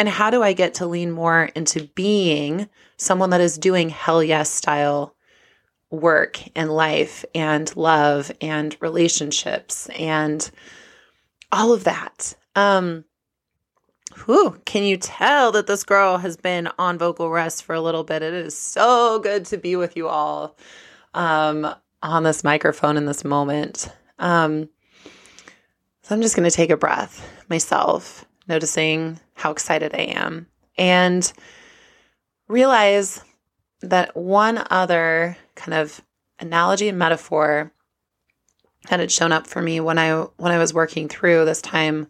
And 0.00 0.08
how 0.08 0.28
do 0.28 0.42
I 0.42 0.52
get 0.52 0.74
to 0.74 0.86
lean 0.86 1.12
more 1.12 1.44
into 1.54 1.88
being 1.94 2.68
someone 2.96 3.30
that 3.30 3.40
is 3.40 3.56
doing 3.56 3.90
hell 3.90 4.24
yes 4.24 4.50
style 4.50 5.14
work 5.88 6.40
and 6.56 6.68
life 6.68 7.24
and 7.32 7.74
love 7.76 8.32
and 8.40 8.76
relationships 8.80 9.88
and 9.90 10.50
all 11.52 11.72
of 11.72 11.84
that? 11.84 12.34
Um, 12.56 13.04
Whew, 14.26 14.60
can 14.66 14.82
you 14.82 14.96
tell 14.96 15.52
that 15.52 15.68
this 15.68 15.84
girl 15.84 16.18
has 16.18 16.36
been 16.36 16.68
on 16.76 16.98
vocal 16.98 17.30
rest 17.30 17.62
for 17.62 17.74
a 17.74 17.80
little 17.80 18.04
bit? 18.04 18.22
It 18.22 18.34
is 18.34 18.58
so 18.58 19.20
good 19.20 19.46
to 19.46 19.56
be 19.56 19.76
with 19.76 19.96
you 19.96 20.08
all. 20.08 20.56
Um, 21.14 21.72
on 22.02 22.22
this 22.22 22.44
microphone 22.44 22.96
in 22.96 23.06
this 23.06 23.24
moment. 23.24 23.88
Um, 24.18 24.68
so 26.02 26.14
I'm 26.14 26.22
just 26.22 26.36
going 26.36 26.48
to 26.48 26.54
take 26.54 26.70
a 26.70 26.76
breath 26.76 27.28
myself, 27.48 28.24
noticing 28.48 29.20
how 29.34 29.52
excited 29.52 29.94
I 29.94 30.14
am, 30.16 30.46
and 30.76 31.32
realize 32.48 33.22
that 33.82 34.16
one 34.16 34.64
other 34.70 35.36
kind 35.54 35.74
of 35.74 36.00
analogy 36.38 36.88
and 36.88 36.98
metaphor 36.98 37.72
that 38.88 39.00
had 39.00 39.12
shown 39.12 39.32
up 39.32 39.46
for 39.46 39.62
me 39.62 39.80
when 39.80 39.98
I 39.98 40.22
when 40.36 40.52
I 40.52 40.58
was 40.58 40.74
working 40.74 41.08
through 41.08 41.44
this 41.44 41.62
time 41.62 42.08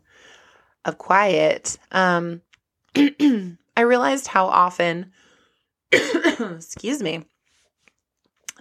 of 0.84 0.98
quiet. 0.98 1.78
Um, 1.90 2.40
I 2.96 3.80
realized 3.82 4.26
how 4.26 4.46
often, 4.46 5.12
excuse 5.92 7.02
me, 7.02 7.24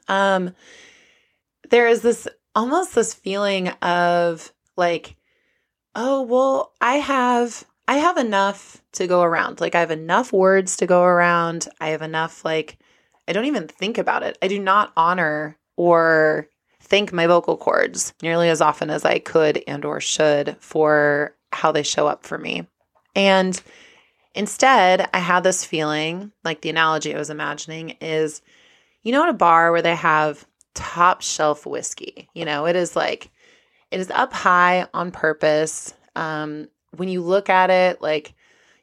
um, 0.07 0.53
there 1.71 1.87
is 1.87 2.01
this 2.01 2.27
almost 2.53 2.93
this 2.93 3.13
feeling 3.13 3.69
of 3.81 4.53
like, 4.77 5.15
oh, 5.95 6.21
well, 6.21 6.73
I 6.79 6.95
have 6.95 7.65
I 7.87 7.95
have 7.95 8.17
enough 8.17 8.81
to 8.93 9.07
go 9.07 9.23
around. 9.23 9.59
Like 9.59 9.73
I 9.73 9.79
have 9.79 9.91
enough 9.91 10.31
words 10.31 10.77
to 10.77 10.85
go 10.85 11.03
around. 11.03 11.67
I 11.79 11.89
have 11.89 12.01
enough 12.01 12.45
like 12.45 12.77
I 13.27 13.33
don't 13.33 13.45
even 13.45 13.67
think 13.67 13.97
about 13.97 14.23
it. 14.23 14.37
I 14.41 14.47
do 14.47 14.59
not 14.59 14.93
honor 14.95 15.57
or 15.77 16.47
thank 16.81 17.11
my 17.13 17.25
vocal 17.25 17.57
cords 17.57 18.13
nearly 18.21 18.49
as 18.49 18.61
often 18.61 18.89
as 18.89 19.05
I 19.05 19.19
could 19.19 19.63
and 19.67 19.85
or 19.85 20.01
should 20.01 20.57
for 20.59 21.35
how 21.53 21.71
they 21.71 21.83
show 21.83 22.07
up 22.07 22.25
for 22.25 22.37
me. 22.37 22.67
And 23.15 23.61
instead, 24.35 25.09
I 25.13 25.19
had 25.19 25.43
this 25.43 25.63
feeling, 25.63 26.31
like 26.43 26.61
the 26.61 26.69
analogy 26.69 27.15
I 27.15 27.17
was 27.17 27.29
imagining 27.29 27.91
is 28.01 28.41
you 29.03 29.11
know 29.11 29.23
at 29.23 29.29
a 29.29 29.33
bar 29.33 29.71
where 29.71 29.81
they 29.81 29.95
have 29.95 30.45
top 30.73 31.21
shelf 31.21 31.65
whiskey. 31.65 32.29
You 32.33 32.45
know, 32.45 32.65
it 32.65 32.75
is 32.75 32.95
like, 32.95 33.29
it 33.91 33.99
is 33.99 34.11
up 34.11 34.33
high 34.33 34.87
on 34.93 35.11
purpose. 35.11 35.93
Um, 36.15 36.67
when 36.97 37.09
you 37.09 37.21
look 37.21 37.49
at 37.49 37.69
it, 37.69 38.01
like 38.01 38.33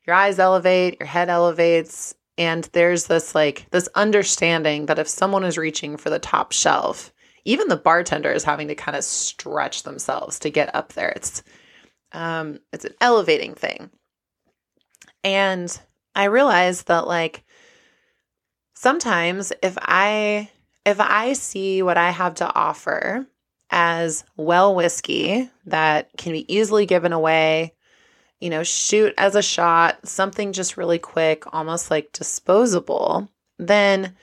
your 0.07 0.17
eyes 0.17 0.39
elevate, 0.39 0.99
your 1.01 1.07
head 1.07 1.29
elevates, 1.29 2.15
and 2.39 2.65
there's 2.73 3.07
this 3.07 3.35
like 3.35 3.67
this 3.73 3.89
understanding 3.95 4.87
that 4.87 4.99
if 4.99 5.09
someone 5.09 5.45
is 5.45 5.59
reaching 5.59 5.97
for 5.97 6.09
the 6.09 6.21
top 6.21 6.53
shelf, 6.53 7.13
even 7.45 7.69
the 7.69 7.77
bartender 7.77 8.31
is 8.31 8.45
having 8.45 8.69
to 8.69 8.75
kind 8.75 8.97
of 8.97 9.05
stretch 9.05 9.83
themselves 9.83 10.39
to 10.39 10.51
get 10.51 10.75
up 10.75 10.93
there. 10.93 11.11
It's 11.11 11.43
um 12.13 12.61
it's 12.73 12.85
an 12.85 12.95
elevating 13.01 13.55
thing. 13.55 13.91
And 15.25 15.79
I 16.15 16.25
realized 16.25 16.87
that 16.87 17.07
like 17.07 17.45
sometimes 18.75 19.53
if 19.63 19.77
I 19.81 20.49
if 20.89 21.01
I 21.01 21.35
see 21.35 21.83
what 21.83 21.99
I 21.99 22.11
have 22.11 22.37
to 22.37 22.55
offer 22.55 23.27
as 23.71 24.25
well 24.39 24.75
whiskey 24.75 25.51
that 25.67 26.09
can 26.17 26.33
be 26.33 26.53
easily 26.53 26.87
given 26.87 27.13
away, 27.13 27.75
you 28.41 28.49
know, 28.49 28.63
shoot 28.63 29.13
as 29.19 29.35
a 29.35 29.43
shot, 29.43 30.09
something 30.09 30.55
just 30.55 30.79
really 30.79 30.99
quick, 30.99 31.45
almost 31.53 31.91
like 31.91 32.13
disposable, 32.13 33.29
then 33.59 34.17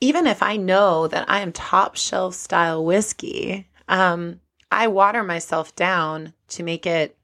even 0.00 0.28
if 0.28 0.40
I 0.40 0.56
know 0.56 1.08
that 1.08 1.28
I 1.28 1.40
am 1.40 1.50
top 1.50 1.96
shelf 1.96 2.34
style 2.34 2.84
whiskey, 2.84 3.68
um, 3.88 4.40
I 4.70 4.86
water 4.86 5.24
myself 5.24 5.74
down 5.74 6.32
to 6.50 6.62
make 6.62 6.86
it 6.86 7.18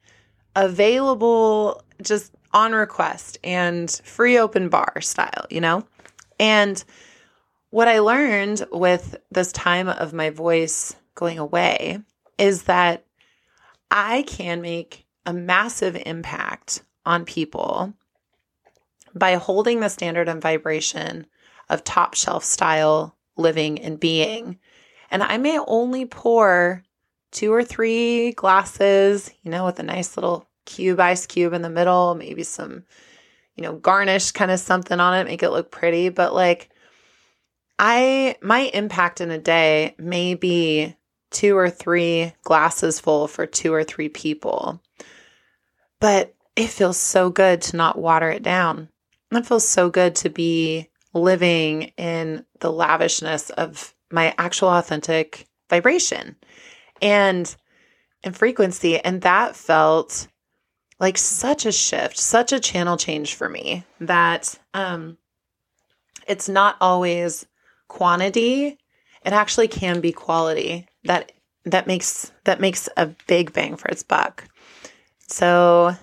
available 0.57 1.81
just 2.03 2.35
on 2.53 2.73
request 2.73 3.39
and 3.45 3.89
free 4.03 4.37
open 4.37 4.69
bar 4.69 5.01
style, 5.01 5.47
you 5.49 5.61
know? 5.61 5.87
And 6.41 6.83
what 7.75 7.89
I 7.89 7.99
learned 7.99 8.65
with 8.71 9.17
this 9.33 9.51
time 9.51 9.89
of 9.89 10.13
my 10.13 10.31
voice 10.31 10.95
going 11.17 11.41
away 11.41 11.99
is 12.39 12.63
that 12.63 13.05
I 13.91 14.23
can 14.29 14.63
make 14.63 15.05
a 15.27 15.33
massive 15.33 16.01
impact 16.07 16.85
on 17.05 17.25
people 17.25 17.93
by 19.13 19.35
holding 19.35 19.81
the 19.81 19.89
standard 19.89 20.29
and 20.29 20.41
vibration 20.41 21.27
of 21.69 21.83
top 21.83 22.15
shelf 22.15 22.45
style 22.45 23.17
living 23.37 23.81
and 23.81 23.99
being. 23.99 24.61
And 25.11 25.25
I 25.25 25.37
may 25.39 25.59
only 25.59 26.07
pour 26.07 26.85
two 27.33 27.53
or 27.53 27.65
three 27.65 28.31
glasses, 28.35 29.33
you 29.43 29.51
know, 29.51 29.65
with 29.65 29.81
a 29.81 29.83
nice 29.83 30.17
little 30.17 30.47
cube 30.65 31.01
ice 31.01 31.27
cube 31.27 31.53
in 31.53 31.63
the 31.63 31.71
middle, 31.71 32.15
maybe 32.15 32.45
some, 32.45 32.85
you 33.57 33.65
know, 33.65 33.73
garnish 33.73 34.31
kind 34.31 34.53
of 34.53 34.61
something 34.61 35.01
on 35.01 35.19
it, 35.19 35.25
make 35.25 35.43
it 35.43 35.51
look 35.51 35.73
pretty. 35.73 36.09
But 36.09 36.33
like, 36.33 36.71
I, 37.79 38.37
my 38.41 38.71
impact 38.73 39.21
in 39.21 39.31
a 39.31 39.39
day 39.39 39.95
may 39.99 40.35
be 40.35 40.97
two 41.31 41.57
or 41.57 41.69
three 41.69 42.33
glasses 42.43 43.01
full 43.01 43.27
for 43.27 43.47
two 43.47 43.73
or 43.73 43.85
three 43.85 44.09
people. 44.09 44.81
But 46.01 46.35
it 46.57 46.69
feels 46.69 46.97
so 46.97 47.31
good 47.31 47.63
to 47.63 47.77
not 47.77 47.99
water 47.99 48.31
it 48.31 48.43
down. 48.43 48.89
It 49.33 49.47
feels 49.47 49.67
so 49.67 49.91
good 49.91 50.15
to 50.17 50.31
be 50.31 50.89
living 51.13 51.93
in 51.97 52.45
the 52.61 52.71
lavishness 52.71 53.51
of 53.51 53.95
my 54.11 54.35
actual 54.39 54.69
authentic 54.69 55.47
vibration 55.71 56.37
and 57.01 57.55
and 58.23 58.37
frequency 58.37 58.99
and 58.99 59.23
that 59.23 59.57
felt 59.57 60.29
like 61.01 61.19
such 61.19 61.67
a 61.67 61.73
shift 61.73 62.17
such 62.17 62.53
a 62.53 62.61
channel 62.61 62.97
change 62.97 63.35
for 63.35 63.49
me 63.49 63.85
that 64.01 64.59
um 64.73 65.17
it's 66.27 66.49
not 66.49 66.77
always 66.81 67.47
quantity 67.89 68.79
it 69.25 69.33
actually 69.33 69.69
can 69.69 70.01
be 70.01 70.13
quality 70.13 70.87
that 71.05 71.33
that 71.65 71.87
makes 71.87 72.31
that 72.45 72.61
makes 72.61 72.89
a 72.97 73.07
big 73.27 73.53
bang 73.53 73.77
for 73.77 73.89
its 73.89 74.03
buck. 74.03 74.45
So 75.29 75.97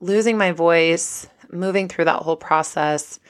losing 0.00 0.38
my 0.38 0.52
voice 0.52 1.26
moving 1.50 1.88
through 1.88 2.06
that 2.06 2.22
whole 2.22 2.36
process 2.36 3.20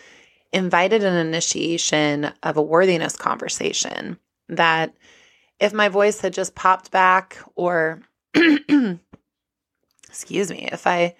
invited 0.53 1.03
an 1.03 1.15
initiation 1.15 2.33
of 2.43 2.57
a 2.57 2.63
worthiness 2.63 3.17
conversation 3.17 4.17
that 4.49 4.95
if 5.59 5.73
my 5.73 5.89
voice 5.89 6.21
had 6.21 6.33
just 6.33 6.55
popped 6.55 6.93
back 6.93 7.39
or 7.57 8.01
excuse 10.09 10.51
me 10.51 10.69
if 10.71 10.87
i 10.87 11.17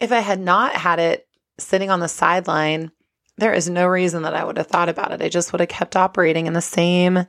if 0.00 0.12
i 0.12 0.20
had 0.20 0.40
not 0.40 0.74
had 0.74 0.98
it 0.98 1.26
sitting 1.58 1.88
on 1.90 2.00
the 2.00 2.08
sideline 2.08 2.90
there 3.38 3.54
is 3.54 3.68
no 3.68 3.86
reason 3.86 4.22
that 4.22 4.34
i 4.34 4.44
would 4.44 4.56
have 4.56 4.66
thought 4.66 4.88
about 4.88 5.12
it 5.12 5.22
i 5.22 5.28
just 5.28 5.52
would 5.52 5.60
have 5.60 5.68
kept 5.68 5.96
operating 5.96 6.46
in 6.46 6.52
the 6.52 6.60
same 6.60 7.26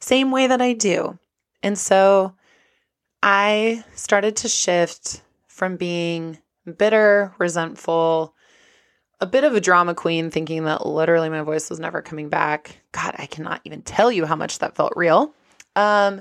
same 0.00 0.30
way 0.30 0.46
that 0.46 0.60
i 0.60 0.72
do 0.72 1.18
and 1.62 1.78
so 1.78 2.34
i 3.22 3.82
started 3.94 4.36
to 4.36 4.48
shift 4.48 5.22
from 5.46 5.76
being 5.76 6.38
bitter 6.76 7.32
resentful 7.38 8.34
a 9.20 9.26
bit 9.26 9.44
of 9.44 9.54
a 9.54 9.60
drama 9.60 9.94
queen, 9.94 10.30
thinking 10.30 10.64
that 10.64 10.86
literally 10.86 11.30
my 11.30 11.40
voice 11.40 11.70
was 11.70 11.80
never 11.80 12.02
coming 12.02 12.28
back. 12.28 12.80
God, 12.92 13.14
I 13.18 13.24
cannot 13.24 13.62
even 13.64 13.80
tell 13.80 14.12
you 14.12 14.26
how 14.26 14.36
much 14.36 14.58
that 14.58 14.76
felt 14.76 14.92
real. 14.96 15.34
Um, 15.76 16.20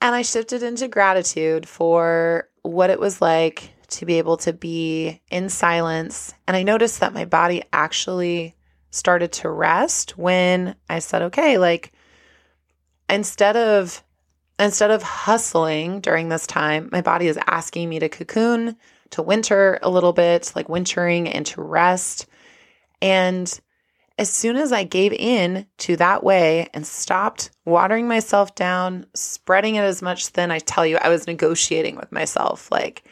and 0.00 0.14
I 0.14 0.22
shifted 0.22 0.62
into 0.62 0.86
gratitude 0.86 1.68
for 1.68 2.48
what 2.62 2.90
it 2.90 3.00
was 3.00 3.20
like 3.20 3.73
to 3.88 4.06
be 4.06 4.18
able 4.18 4.36
to 4.38 4.52
be 4.52 5.20
in 5.30 5.48
silence. 5.48 6.34
And 6.46 6.56
I 6.56 6.62
noticed 6.62 7.00
that 7.00 7.14
my 7.14 7.24
body 7.24 7.62
actually 7.72 8.54
started 8.90 9.32
to 9.32 9.50
rest 9.50 10.16
when 10.16 10.76
I 10.88 11.00
said, 11.00 11.22
okay, 11.22 11.58
like 11.58 11.92
instead 13.08 13.56
of 13.56 14.02
instead 14.58 14.90
of 14.90 15.02
hustling 15.02 16.00
during 16.00 16.28
this 16.28 16.46
time, 16.46 16.88
my 16.92 17.00
body 17.00 17.26
is 17.26 17.38
asking 17.46 17.88
me 17.88 17.98
to 17.98 18.08
cocoon, 18.08 18.76
to 19.10 19.22
winter 19.22 19.78
a 19.82 19.90
little 19.90 20.12
bit, 20.12 20.52
like 20.54 20.68
wintering 20.68 21.28
and 21.28 21.44
to 21.46 21.62
rest. 21.62 22.26
And 23.02 23.60
as 24.16 24.30
soon 24.30 24.56
as 24.56 24.72
I 24.72 24.84
gave 24.84 25.12
in 25.12 25.66
to 25.78 25.96
that 25.96 26.22
way 26.22 26.68
and 26.72 26.86
stopped 26.86 27.50
watering 27.64 28.06
myself 28.06 28.54
down, 28.54 29.06
spreading 29.14 29.74
it 29.74 29.82
as 29.82 30.02
much 30.02 30.28
thin, 30.28 30.52
I 30.52 30.60
tell 30.60 30.86
you, 30.86 30.98
I 30.98 31.08
was 31.08 31.26
negotiating 31.26 31.96
with 31.96 32.12
myself. 32.12 32.70
Like, 32.70 33.04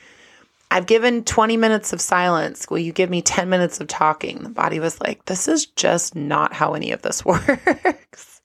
I've 0.73 0.87
given 0.87 1.23
20 1.25 1.59
minutes 1.59 1.93
of 1.93 2.00
silence. 2.00 2.71
Will 2.71 2.79
you 2.79 2.95
give 2.95 3.11
me 3.11 3.21
10 3.21 3.50
minutes 3.50 3.79
of 3.79 3.88
talking? 3.88 4.42
The 4.42 4.49
body 4.49 4.81
was 4.81 4.99
like, 5.03 5.27
this 5.27 5.47
is 5.47 5.66
just 5.66 6.16
not 6.16 6.55
how 6.55 6.73
any 6.73 6.92
of 6.92 7.03
this 7.03 7.23
works. 7.27 8.40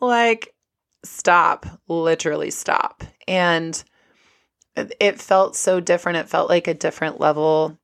like, 0.00 0.54
stop, 1.04 1.66
literally 1.86 2.50
stop. 2.50 3.04
And 3.28 3.84
it 4.74 5.20
felt 5.20 5.54
so 5.54 5.80
different. 5.80 6.16
It 6.16 6.30
felt 6.30 6.48
like 6.48 6.66
a 6.66 6.72
different 6.72 7.20
level 7.20 7.78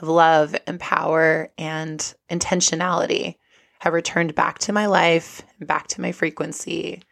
of 0.00 0.08
love 0.08 0.56
and 0.66 0.80
power 0.80 1.52
and 1.58 2.14
intentionality 2.30 3.34
have 3.80 3.92
returned 3.92 4.34
back 4.34 4.60
to 4.60 4.72
my 4.72 4.86
life, 4.86 5.42
back 5.60 5.88
to 5.88 6.00
my 6.00 6.10
frequency, 6.10 7.02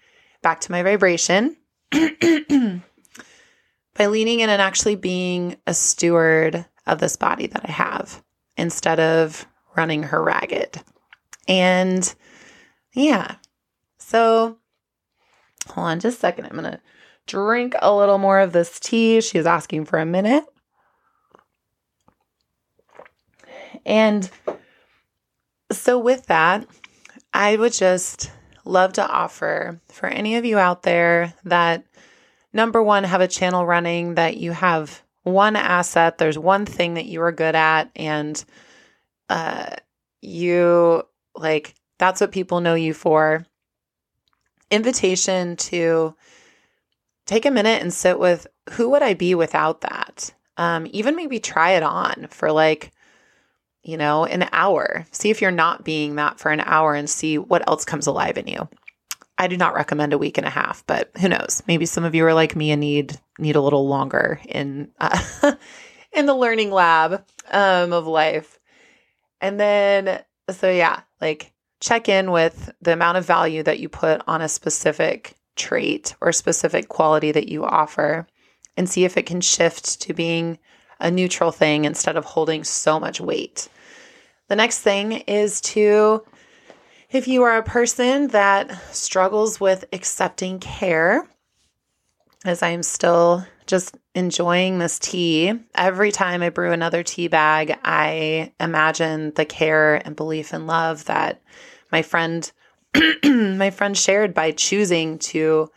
back 0.40 0.62
to 0.62 0.72
my 0.72 0.82
vibration 0.82 1.54
by 3.94 4.06
leaning 4.06 4.40
in 4.40 4.50
and 4.50 4.62
actually 4.62 4.96
being 4.96 5.56
a 5.66 5.74
steward 5.74 6.64
of 6.86 6.98
this 6.98 7.16
body 7.16 7.46
that 7.46 7.68
I 7.68 7.72
have 7.72 8.22
instead 8.56 9.00
of 9.00 9.46
running 9.76 10.04
her 10.04 10.22
ragged. 10.22 10.82
And 11.48 12.12
yeah, 12.92 13.36
so 13.98 14.58
hold 15.68 15.86
on 15.86 16.00
just 16.00 16.18
a 16.18 16.20
second. 16.20 16.46
I'm 16.46 16.52
going 16.52 16.64
to 16.64 16.80
drink 17.26 17.74
a 17.80 17.94
little 17.94 18.18
more 18.18 18.40
of 18.40 18.52
this 18.52 18.80
tea. 18.80 19.20
She's 19.20 19.46
asking 19.46 19.84
for 19.84 19.98
a 19.98 20.06
minute. 20.06 20.44
And 23.86 24.28
so, 25.72 25.98
with 25.98 26.26
that, 26.26 26.66
I 27.32 27.56
would 27.56 27.72
just 27.72 28.30
love 28.64 28.92
to 28.94 29.06
offer 29.06 29.80
for 29.88 30.06
any 30.06 30.36
of 30.36 30.44
you 30.44 30.58
out 30.58 30.82
there 30.82 31.34
that 31.44 31.84
number 32.52 32.82
one, 32.82 33.04
have 33.04 33.20
a 33.20 33.28
channel 33.28 33.66
running 33.66 34.14
that 34.14 34.36
you 34.36 34.52
have 34.52 35.02
one 35.22 35.56
asset, 35.56 36.18
there's 36.18 36.38
one 36.38 36.66
thing 36.66 36.94
that 36.94 37.06
you 37.06 37.20
are 37.22 37.32
good 37.32 37.54
at, 37.54 37.90
and 37.94 38.42
uh, 39.28 39.76
you 40.20 41.02
like 41.34 41.74
that's 41.98 42.20
what 42.20 42.32
people 42.32 42.60
know 42.60 42.74
you 42.74 42.94
for. 42.94 43.44
Invitation 44.70 45.56
to 45.56 46.14
take 47.26 47.44
a 47.44 47.50
minute 47.50 47.82
and 47.82 47.92
sit 47.92 48.18
with 48.18 48.46
who 48.70 48.90
would 48.90 49.02
I 49.02 49.14
be 49.14 49.34
without 49.34 49.82
that? 49.82 50.32
Um, 50.56 50.86
even 50.90 51.16
maybe 51.16 51.38
try 51.38 51.72
it 51.72 51.82
on 51.82 52.28
for 52.30 52.50
like, 52.50 52.92
you 53.82 53.96
know, 53.96 54.24
an 54.24 54.48
hour. 54.52 55.06
See 55.10 55.30
if 55.30 55.40
you're 55.40 55.50
not 55.50 55.84
being 55.84 56.16
that 56.16 56.38
for 56.38 56.50
an 56.50 56.60
hour 56.60 56.94
and 56.94 57.08
see 57.08 57.38
what 57.38 57.66
else 57.68 57.84
comes 57.84 58.06
alive 58.06 58.38
in 58.38 58.46
you. 58.46 58.68
I 59.40 59.46
do 59.46 59.56
not 59.56 59.72
recommend 59.72 60.12
a 60.12 60.18
week 60.18 60.36
and 60.36 60.46
a 60.46 60.50
half, 60.50 60.84
but 60.86 61.10
who 61.18 61.26
knows? 61.26 61.62
Maybe 61.66 61.86
some 61.86 62.04
of 62.04 62.14
you 62.14 62.26
are 62.26 62.34
like 62.34 62.54
me 62.54 62.72
and 62.72 62.80
need 62.80 63.18
need 63.38 63.56
a 63.56 63.60
little 63.62 63.88
longer 63.88 64.38
in 64.46 64.90
uh, 65.00 65.18
in 66.12 66.26
the 66.26 66.34
learning 66.34 66.70
lab 66.70 67.24
um, 67.50 67.94
of 67.94 68.06
life. 68.06 68.60
And 69.40 69.58
then, 69.58 70.22
so 70.50 70.70
yeah, 70.70 71.00
like 71.22 71.54
check 71.80 72.06
in 72.06 72.32
with 72.32 72.70
the 72.82 72.92
amount 72.92 73.16
of 73.16 73.24
value 73.24 73.62
that 73.62 73.78
you 73.78 73.88
put 73.88 74.20
on 74.26 74.42
a 74.42 74.48
specific 74.48 75.36
trait 75.56 76.14
or 76.20 76.32
specific 76.32 76.90
quality 76.90 77.32
that 77.32 77.48
you 77.48 77.64
offer 77.64 78.26
and 78.76 78.90
see 78.90 79.06
if 79.06 79.16
it 79.16 79.24
can 79.24 79.40
shift 79.40 80.02
to 80.02 80.12
being 80.12 80.58
a 81.00 81.10
neutral 81.10 81.50
thing 81.50 81.86
instead 81.86 82.18
of 82.18 82.26
holding 82.26 82.62
so 82.62 83.00
much 83.00 83.22
weight. 83.22 83.70
The 84.48 84.56
next 84.56 84.80
thing 84.80 85.12
is 85.12 85.62
to, 85.62 86.24
if 87.10 87.26
you 87.26 87.42
are 87.42 87.56
a 87.56 87.62
person 87.62 88.28
that 88.28 88.70
struggles 88.94 89.60
with 89.60 89.84
accepting 89.92 90.60
care, 90.60 91.28
as 92.44 92.62
I 92.62 92.70
am 92.70 92.82
still 92.82 93.44
just 93.66 93.96
enjoying 94.14 94.78
this 94.78 94.98
tea, 94.98 95.52
every 95.74 96.12
time 96.12 96.42
I 96.42 96.48
brew 96.48 96.72
another 96.72 97.02
tea 97.02 97.28
bag, 97.28 97.78
I 97.84 98.52
imagine 98.58 99.32
the 99.34 99.44
care 99.44 99.96
and 99.96 100.16
belief 100.16 100.52
and 100.52 100.66
love 100.66 101.04
that 101.06 101.42
my 101.92 102.02
friend 102.02 102.50
my 103.24 103.70
friend 103.70 103.96
shared 103.96 104.34
by 104.34 104.50
choosing 104.50 105.18
to 105.18 105.70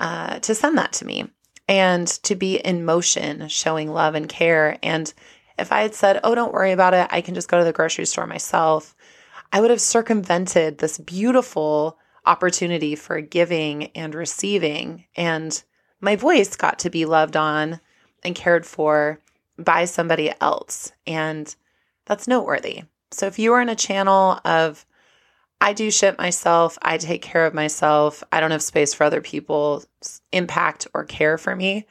uh, 0.00 0.38
to 0.40 0.54
send 0.54 0.78
that 0.78 0.92
to 0.94 1.06
me 1.06 1.28
and 1.68 2.06
to 2.06 2.34
be 2.34 2.56
in 2.56 2.84
motion, 2.84 3.48
showing 3.48 3.92
love 3.92 4.14
and 4.14 4.28
care. 4.28 4.78
And 4.82 5.12
if 5.58 5.72
I 5.72 5.82
had 5.82 5.94
said, 5.94 6.20
"Oh, 6.24 6.34
don't 6.34 6.52
worry 6.52 6.72
about 6.72 6.94
it. 6.94 7.06
I 7.10 7.20
can 7.20 7.34
just 7.34 7.48
go 7.48 7.58
to 7.58 7.64
the 7.64 7.72
grocery 7.72 8.06
store 8.06 8.26
myself," 8.26 8.94
I 9.54 9.60
would 9.60 9.70
have 9.70 9.80
circumvented 9.80 10.78
this 10.78 10.98
beautiful 10.98 11.96
opportunity 12.26 12.96
for 12.96 13.20
giving 13.20 13.84
and 13.94 14.12
receiving. 14.12 15.04
And 15.14 15.62
my 16.00 16.16
voice 16.16 16.56
got 16.56 16.80
to 16.80 16.90
be 16.90 17.04
loved 17.04 17.36
on 17.36 17.78
and 18.24 18.34
cared 18.34 18.66
for 18.66 19.20
by 19.56 19.84
somebody 19.84 20.32
else. 20.40 20.90
And 21.06 21.54
that's 22.04 22.26
noteworthy. 22.26 22.82
So 23.12 23.26
if 23.26 23.38
you 23.38 23.52
are 23.52 23.60
in 23.60 23.68
a 23.68 23.76
channel 23.76 24.40
of 24.44 24.84
I 25.60 25.72
do 25.72 25.88
shit 25.88 26.18
myself. 26.18 26.76
I 26.82 26.98
take 26.98 27.22
care 27.22 27.46
of 27.46 27.54
myself. 27.54 28.24
I 28.32 28.40
don't 28.40 28.50
have 28.50 28.60
space 28.60 28.92
for 28.92 29.04
other 29.04 29.20
people's 29.20 29.86
impact 30.32 30.88
or 30.92 31.04
care 31.04 31.38
for 31.38 31.54
me. 31.54 31.86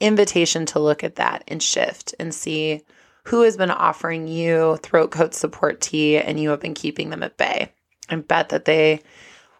Invitation 0.00 0.66
to 0.66 0.80
look 0.80 1.04
at 1.04 1.14
that 1.14 1.44
and 1.46 1.62
shift 1.62 2.16
and 2.18 2.34
see 2.34 2.82
who 3.24 3.42
has 3.42 3.56
been 3.56 3.70
offering 3.70 4.28
you 4.28 4.76
throat 4.82 5.10
coat 5.10 5.34
support 5.34 5.80
tea 5.80 6.18
and 6.18 6.38
you 6.38 6.50
have 6.50 6.60
been 6.60 6.74
keeping 6.74 7.10
them 7.10 7.22
at 7.22 7.36
bay. 7.36 7.72
I 8.08 8.16
bet 8.16 8.50
that 8.50 8.64
they 8.66 9.00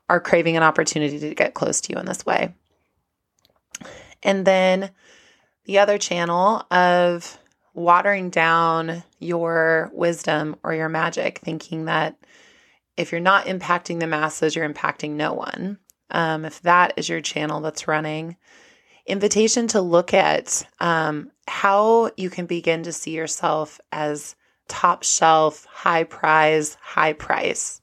are 0.09 0.21
craving 0.21 0.57
an 0.57 0.63
opportunity 0.63 1.19
to 1.19 1.35
get 1.35 1.55
close 1.55 1.81
to 1.83 1.93
you 1.93 1.99
in 1.99 2.07
this 2.07 2.27
way. 2.27 2.55
And 4.23 4.47
then 4.47 4.91
the 5.65 5.79
other 5.79 5.99
channel 5.99 6.67
of 6.71 7.39
watering 7.73 8.31
down 8.31 9.03
your 9.19 9.91
wisdom 9.93 10.57
or 10.63 10.75
your 10.75 10.89
magic, 10.89 11.39
thinking 11.39 11.87
that 11.87 12.17
if 12.97 13.11
you're 13.11 13.21
not 13.21 13.47
impacting 13.47 13.99
the 13.99 14.07
masses, 14.07 14.55
you're 14.55 14.69
impacting 14.69 15.13
no 15.13 15.33
one. 15.33 15.79
Um, 16.11 16.45
if 16.45 16.61
that 16.63 16.95
is 16.97 17.09
your 17.09 17.21
channel 17.21 17.61
that's 17.61 17.89
running, 17.89 18.37
invitation 19.07 19.67
to 19.69 19.81
look 19.81 20.15
at 20.15 20.67
um, 20.81 21.31
how 21.47 22.11
you 22.17 22.31
can 22.31 22.47
begin 22.47 22.83
to 22.85 22.93
see 22.93 23.13
yourself 23.13 23.81
as 23.93 24.35
top 24.69 25.03
shelf, 25.03 25.67
high 25.67 26.05
prize, 26.05 26.77
high 26.81 27.13
price 27.13 27.81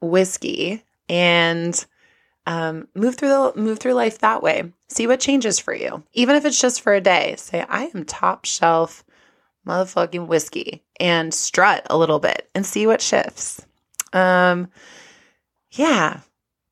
whiskey 0.00 0.82
and 1.08 1.86
um, 2.46 2.88
move 2.94 3.14
through 3.14 3.28
the 3.28 3.52
move 3.54 3.78
through 3.78 3.94
life 3.94 4.18
that 4.18 4.42
way. 4.42 4.72
See 4.88 5.06
what 5.06 5.20
changes 5.20 5.58
for 5.58 5.74
you, 5.74 6.02
even 6.12 6.36
if 6.36 6.44
it's 6.44 6.60
just 6.60 6.80
for 6.80 6.92
a 6.92 7.00
day. 7.00 7.36
Say, 7.38 7.64
I 7.68 7.90
am 7.94 8.04
top 8.04 8.44
shelf 8.44 9.04
motherfucking 9.66 10.26
whiskey, 10.26 10.82
and 10.98 11.32
strut 11.32 11.86
a 11.88 11.96
little 11.96 12.18
bit 12.18 12.48
and 12.54 12.66
see 12.66 12.86
what 12.86 13.00
shifts. 13.00 13.64
Um, 14.12 14.68
yeah, 15.70 16.20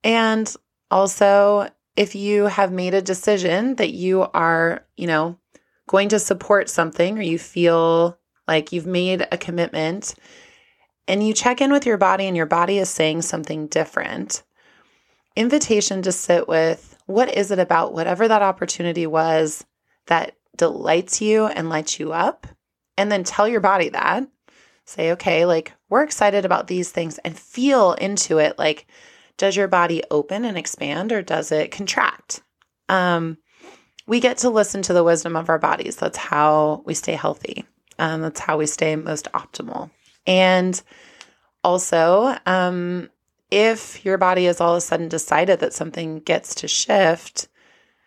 and 0.04 0.54
also 0.90 1.68
if 1.96 2.14
you 2.14 2.44
have 2.44 2.72
made 2.72 2.94
a 2.94 3.03
decision 3.03 3.76
that 3.76 3.92
you 3.92 4.22
are, 4.35 4.87
you 4.96 5.07
know, 5.07 5.37
going 5.87 6.09
to 6.09 6.18
support 6.18 6.70
something, 6.70 7.18
or 7.18 7.22
you 7.22 7.38
feel 7.38 8.18
like 8.46 8.72
you've 8.72 8.87
made 8.87 9.26
a 9.33 9.38
commitment 9.38 10.14
and 11.09 11.26
you 11.26 11.35
check 11.35 11.61
in 11.61 11.72
with 11.72 11.87
your 11.87 11.98
body 11.98 12.26
and 12.26 12.37
your 12.37 12.46
body 12.46 12.79
is 12.79 12.88
saying 12.88 13.22
something 13.22 13.66
different, 13.66 14.44
invitation 15.35 16.03
to 16.03 16.12
sit 16.12 16.46
with 16.46 16.96
what 17.07 17.37
is 17.37 17.50
it 17.50 17.59
about 17.59 17.92
whatever 17.92 18.29
that 18.29 18.42
opportunity 18.42 19.07
was 19.07 19.64
that 20.07 20.37
delights 20.57 21.20
you 21.20 21.46
and 21.46 21.68
lights 21.68 21.98
you 21.98 22.12
up? 22.12 22.46
And 22.96 23.11
then 23.11 23.24
tell 23.24 23.48
your 23.48 23.61
body 23.61 23.88
that. 23.88 24.29
Say, 24.85 25.12
okay, 25.12 25.44
like 25.44 25.72
we're 25.88 26.03
excited 26.03 26.44
about 26.44 26.66
these 26.66 26.90
things 26.90 27.18
and 27.18 27.37
feel 27.37 27.94
into 27.94 28.38
it. 28.38 28.59
Like, 28.59 28.87
does 29.40 29.57
your 29.57 29.68
body 29.68 30.03
open 30.11 30.44
and 30.44 30.59
expand 30.59 31.12
or 31.12 31.22
does 31.22 31.50
it 31.50 31.70
contract? 31.70 32.42
Um, 32.90 33.38
we 34.07 34.20
get 34.20 34.37
to 34.38 34.50
listen 34.50 34.83
to 34.83 34.92
the 34.92 35.03
wisdom 35.03 35.35
of 35.35 35.48
our 35.48 35.59
bodies. 35.59 35.96
That's 35.96 36.18
how 36.18 36.83
we 36.85 36.92
stay 36.92 37.14
healthy. 37.14 37.64
Um, 37.98 38.20
that's 38.20 38.40
how 38.40 38.59
we 38.59 38.66
stay 38.66 38.94
most 38.96 39.29
optimal. 39.33 39.90
And 40.26 40.81
also, 41.64 42.37
um, 42.44 43.09
if 43.50 44.05
your 44.05 44.18
body 44.18 44.44
has 44.44 44.61
all 44.61 44.74
of 44.74 44.79
a 44.79 44.83
sudden 44.83 45.09
decided 45.09 45.61
that 45.61 45.72
something 45.72 46.18
gets 46.18 46.57
to 46.57 46.68
shift, 46.68 47.48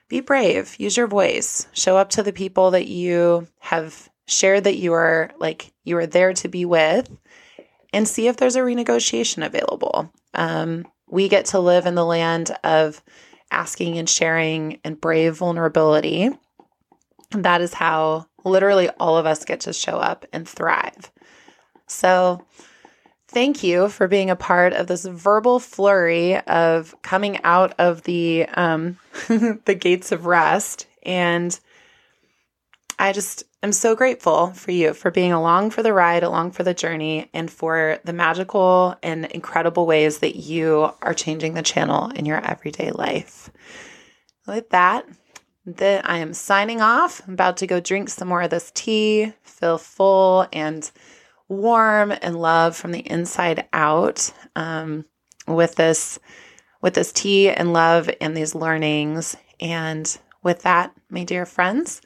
be 0.09 0.21
brave, 0.21 0.75
use 0.77 0.95
your 0.95 1.07
voice, 1.07 1.67
show 1.73 1.97
up 1.97 2.11
to 2.11 2.21
the 2.21 2.31
people 2.31 2.69
that 2.71 2.87
you 2.87 3.47
have 3.57 4.07
shared 4.27 4.65
that 4.65 4.77
you 4.77 4.93
are 4.93 5.31
like 5.39 5.73
you 5.83 5.97
are 5.97 6.05
there 6.05 6.33
to 6.33 6.47
be 6.47 6.63
with, 6.63 7.09
and 7.91 8.07
see 8.07 8.27
if 8.27 8.37
there's 8.37 8.55
a 8.55 8.61
renegotiation 8.61 9.43
available. 9.43 10.13
Um, 10.35 10.85
we 11.09 11.29
get 11.29 11.45
to 11.45 11.59
live 11.59 11.85
in 11.85 11.95
the 11.95 12.05
land 12.05 12.55
of 12.63 13.01
asking 13.51 13.97
and 13.97 14.09
sharing 14.09 14.79
and 14.83 14.99
brave 14.99 15.37
vulnerability. 15.37 16.29
That 17.31 17.61
is 17.61 17.73
how 17.73 18.27
literally 18.43 18.89
all 18.99 19.17
of 19.17 19.25
us 19.25 19.45
get 19.45 19.61
to 19.61 19.73
show 19.73 19.97
up 19.97 20.25
and 20.33 20.47
thrive. 20.47 21.11
So, 21.87 22.45
thank 23.27 23.63
you 23.63 23.89
for 23.89 24.07
being 24.07 24.29
a 24.29 24.35
part 24.35 24.73
of 24.73 24.87
this 24.87 25.05
verbal 25.05 25.59
flurry 25.59 26.39
of 26.41 26.95
coming 27.01 27.39
out 27.43 27.73
of 27.79 28.03
the 28.03 28.45
um, 28.45 28.97
the 29.27 29.77
gates 29.79 30.11
of 30.11 30.25
rest. 30.25 30.87
And 31.03 31.57
I 32.99 33.11
just 33.11 33.43
am 33.61 33.71
so 33.71 33.95
grateful 33.95 34.47
for 34.51 34.71
you 34.71 34.93
for 34.93 35.11
being 35.11 35.31
along 35.31 35.71
for 35.71 35.83
the 35.83 35.93
ride, 35.93 36.23
along 36.23 36.51
for 36.51 36.63
the 36.63 36.73
journey, 36.73 37.29
and 37.33 37.49
for 37.49 37.99
the 38.03 38.13
magical 38.13 38.95
and 39.01 39.25
incredible 39.25 39.85
ways 39.85 40.19
that 40.19 40.35
you 40.35 40.91
are 41.01 41.13
changing 41.13 41.53
the 41.53 41.63
channel 41.63 42.09
in 42.11 42.25
your 42.25 42.39
everyday 42.39 42.91
life. 42.91 43.49
With 44.47 44.69
that, 44.69 45.07
that 45.65 46.09
I 46.09 46.17
am 46.17 46.33
signing 46.33 46.81
off. 46.81 47.21
I'm 47.25 47.33
about 47.33 47.57
to 47.57 47.67
go 47.67 47.79
drink 47.79 48.09
some 48.09 48.27
more 48.27 48.41
of 48.41 48.49
this 48.49 48.71
tea, 48.73 49.33
feel 49.43 49.77
full 49.77 50.47
and 50.51 50.89
warm 51.47 52.11
and 52.11 52.39
love 52.39 52.75
from 52.75 52.91
the 52.91 53.07
inside 53.09 53.67
out 53.73 54.31
um, 54.55 55.05
with 55.47 55.75
this 55.75 56.19
with 56.81 56.95
this 56.95 57.13
tea 57.13 57.49
and 57.49 57.71
love 57.71 58.09
and 58.19 58.35
these 58.35 58.53
learnings. 58.53 59.37
And 59.61 60.17
with 60.43 60.63
that, 60.63 60.93
my 61.09 61.23
dear 61.23 61.45
friends, 61.45 62.01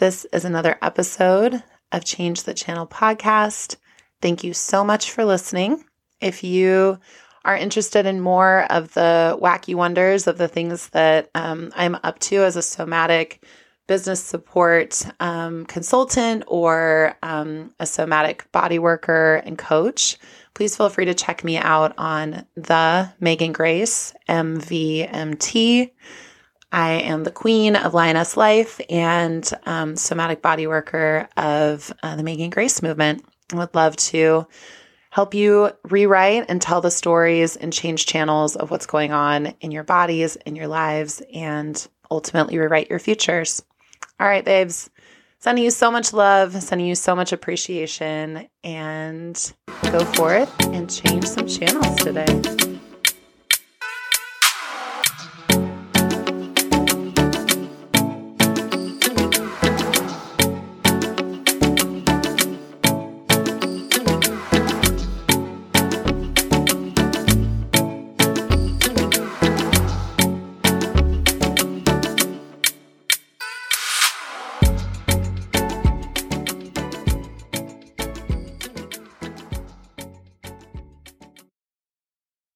this 0.00 0.24
is 0.32 0.46
another 0.46 0.78
episode 0.80 1.62
of 1.92 2.06
Change 2.06 2.44
the 2.44 2.54
Channel 2.54 2.86
podcast. 2.86 3.76
Thank 4.22 4.42
you 4.42 4.54
so 4.54 4.82
much 4.82 5.10
for 5.10 5.26
listening. 5.26 5.84
If 6.22 6.42
you 6.42 6.98
are 7.44 7.54
interested 7.54 8.06
in 8.06 8.18
more 8.18 8.64
of 8.70 8.94
the 8.94 9.38
wacky 9.42 9.74
wonders 9.74 10.26
of 10.26 10.38
the 10.38 10.48
things 10.48 10.88
that 10.90 11.28
um, 11.34 11.70
I'm 11.76 11.98
up 12.02 12.18
to 12.20 12.36
as 12.36 12.56
a 12.56 12.62
somatic 12.62 13.44
business 13.88 14.22
support 14.24 15.06
um, 15.20 15.66
consultant 15.66 16.44
or 16.46 17.14
um, 17.22 17.74
a 17.78 17.84
somatic 17.84 18.50
body 18.52 18.78
worker 18.78 19.42
and 19.44 19.58
coach, 19.58 20.16
please 20.54 20.74
feel 20.74 20.88
free 20.88 21.04
to 21.04 21.14
check 21.14 21.44
me 21.44 21.58
out 21.58 21.92
on 21.98 22.46
the 22.54 23.12
Megan 23.20 23.52
Grace 23.52 24.14
MVMT. 24.30 25.90
I 26.72 26.92
am 26.92 27.24
the 27.24 27.30
queen 27.30 27.74
of 27.74 27.94
Lioness 27.94 28.36
Life 28.36 28.80
and 28.88 29.48
um, 29.66 29.96
somatic 29.96 30.40
body 30.40 30.66
worker 30.66 31.28
of 31.36 31.92
uh, 32.02 32.16
the 32.16 32.22
Megan 32.22 32.50
Grace 32.50 32.82
movement. 32.82 33.24
I 33.52 33.56
would 33.56 33.74
love 33.74 33.96
to 33.96 34.46
help 35.10 35.34
you 35.34 35.72
rewrite 35.88 36.46
and 36.48 36.62
tell 36.62 36.80
the 36.80 36.90
stories 36.90 37.56
and 37.56 37.72
change 37.72 38.06
channels 38.06 38.54
of 38.54 38.70
what's 38.70 38.86
going 38.86 39.12
on 39.12 39.54
in 39.60 39.72
your 39.72 39.82
bodies, 39.82 40.36
in 40.36 40.54
your 40.54 40.68
lives, 40.68 41.20
and 41.34 41.88
ultimately 42.10 42.58
rewrite 42.58 42.90
your 42.90 43.00
futures. 43.00 43.62
All 44.20 44.28
right, 44.28 44.44
babes. 44.44 44.90
Sending 45.40 45.64
you 45.64 45.70
so 45.70 45.90
much 45.90 46.12
love, 46.12 46.52
sending 46.62 46.86
you 46.86 46.94
so 46.94 47.16
much 47.16 47.32
appreciation, 47.32 48.46
and 48.62 49.52
go 49.84 50.04
forth 50.04 50.54
and 50.66 50.90
change 50.90 51.24
some 51.24 51.48
channels 51.48 51.96
today. 51.96 52.69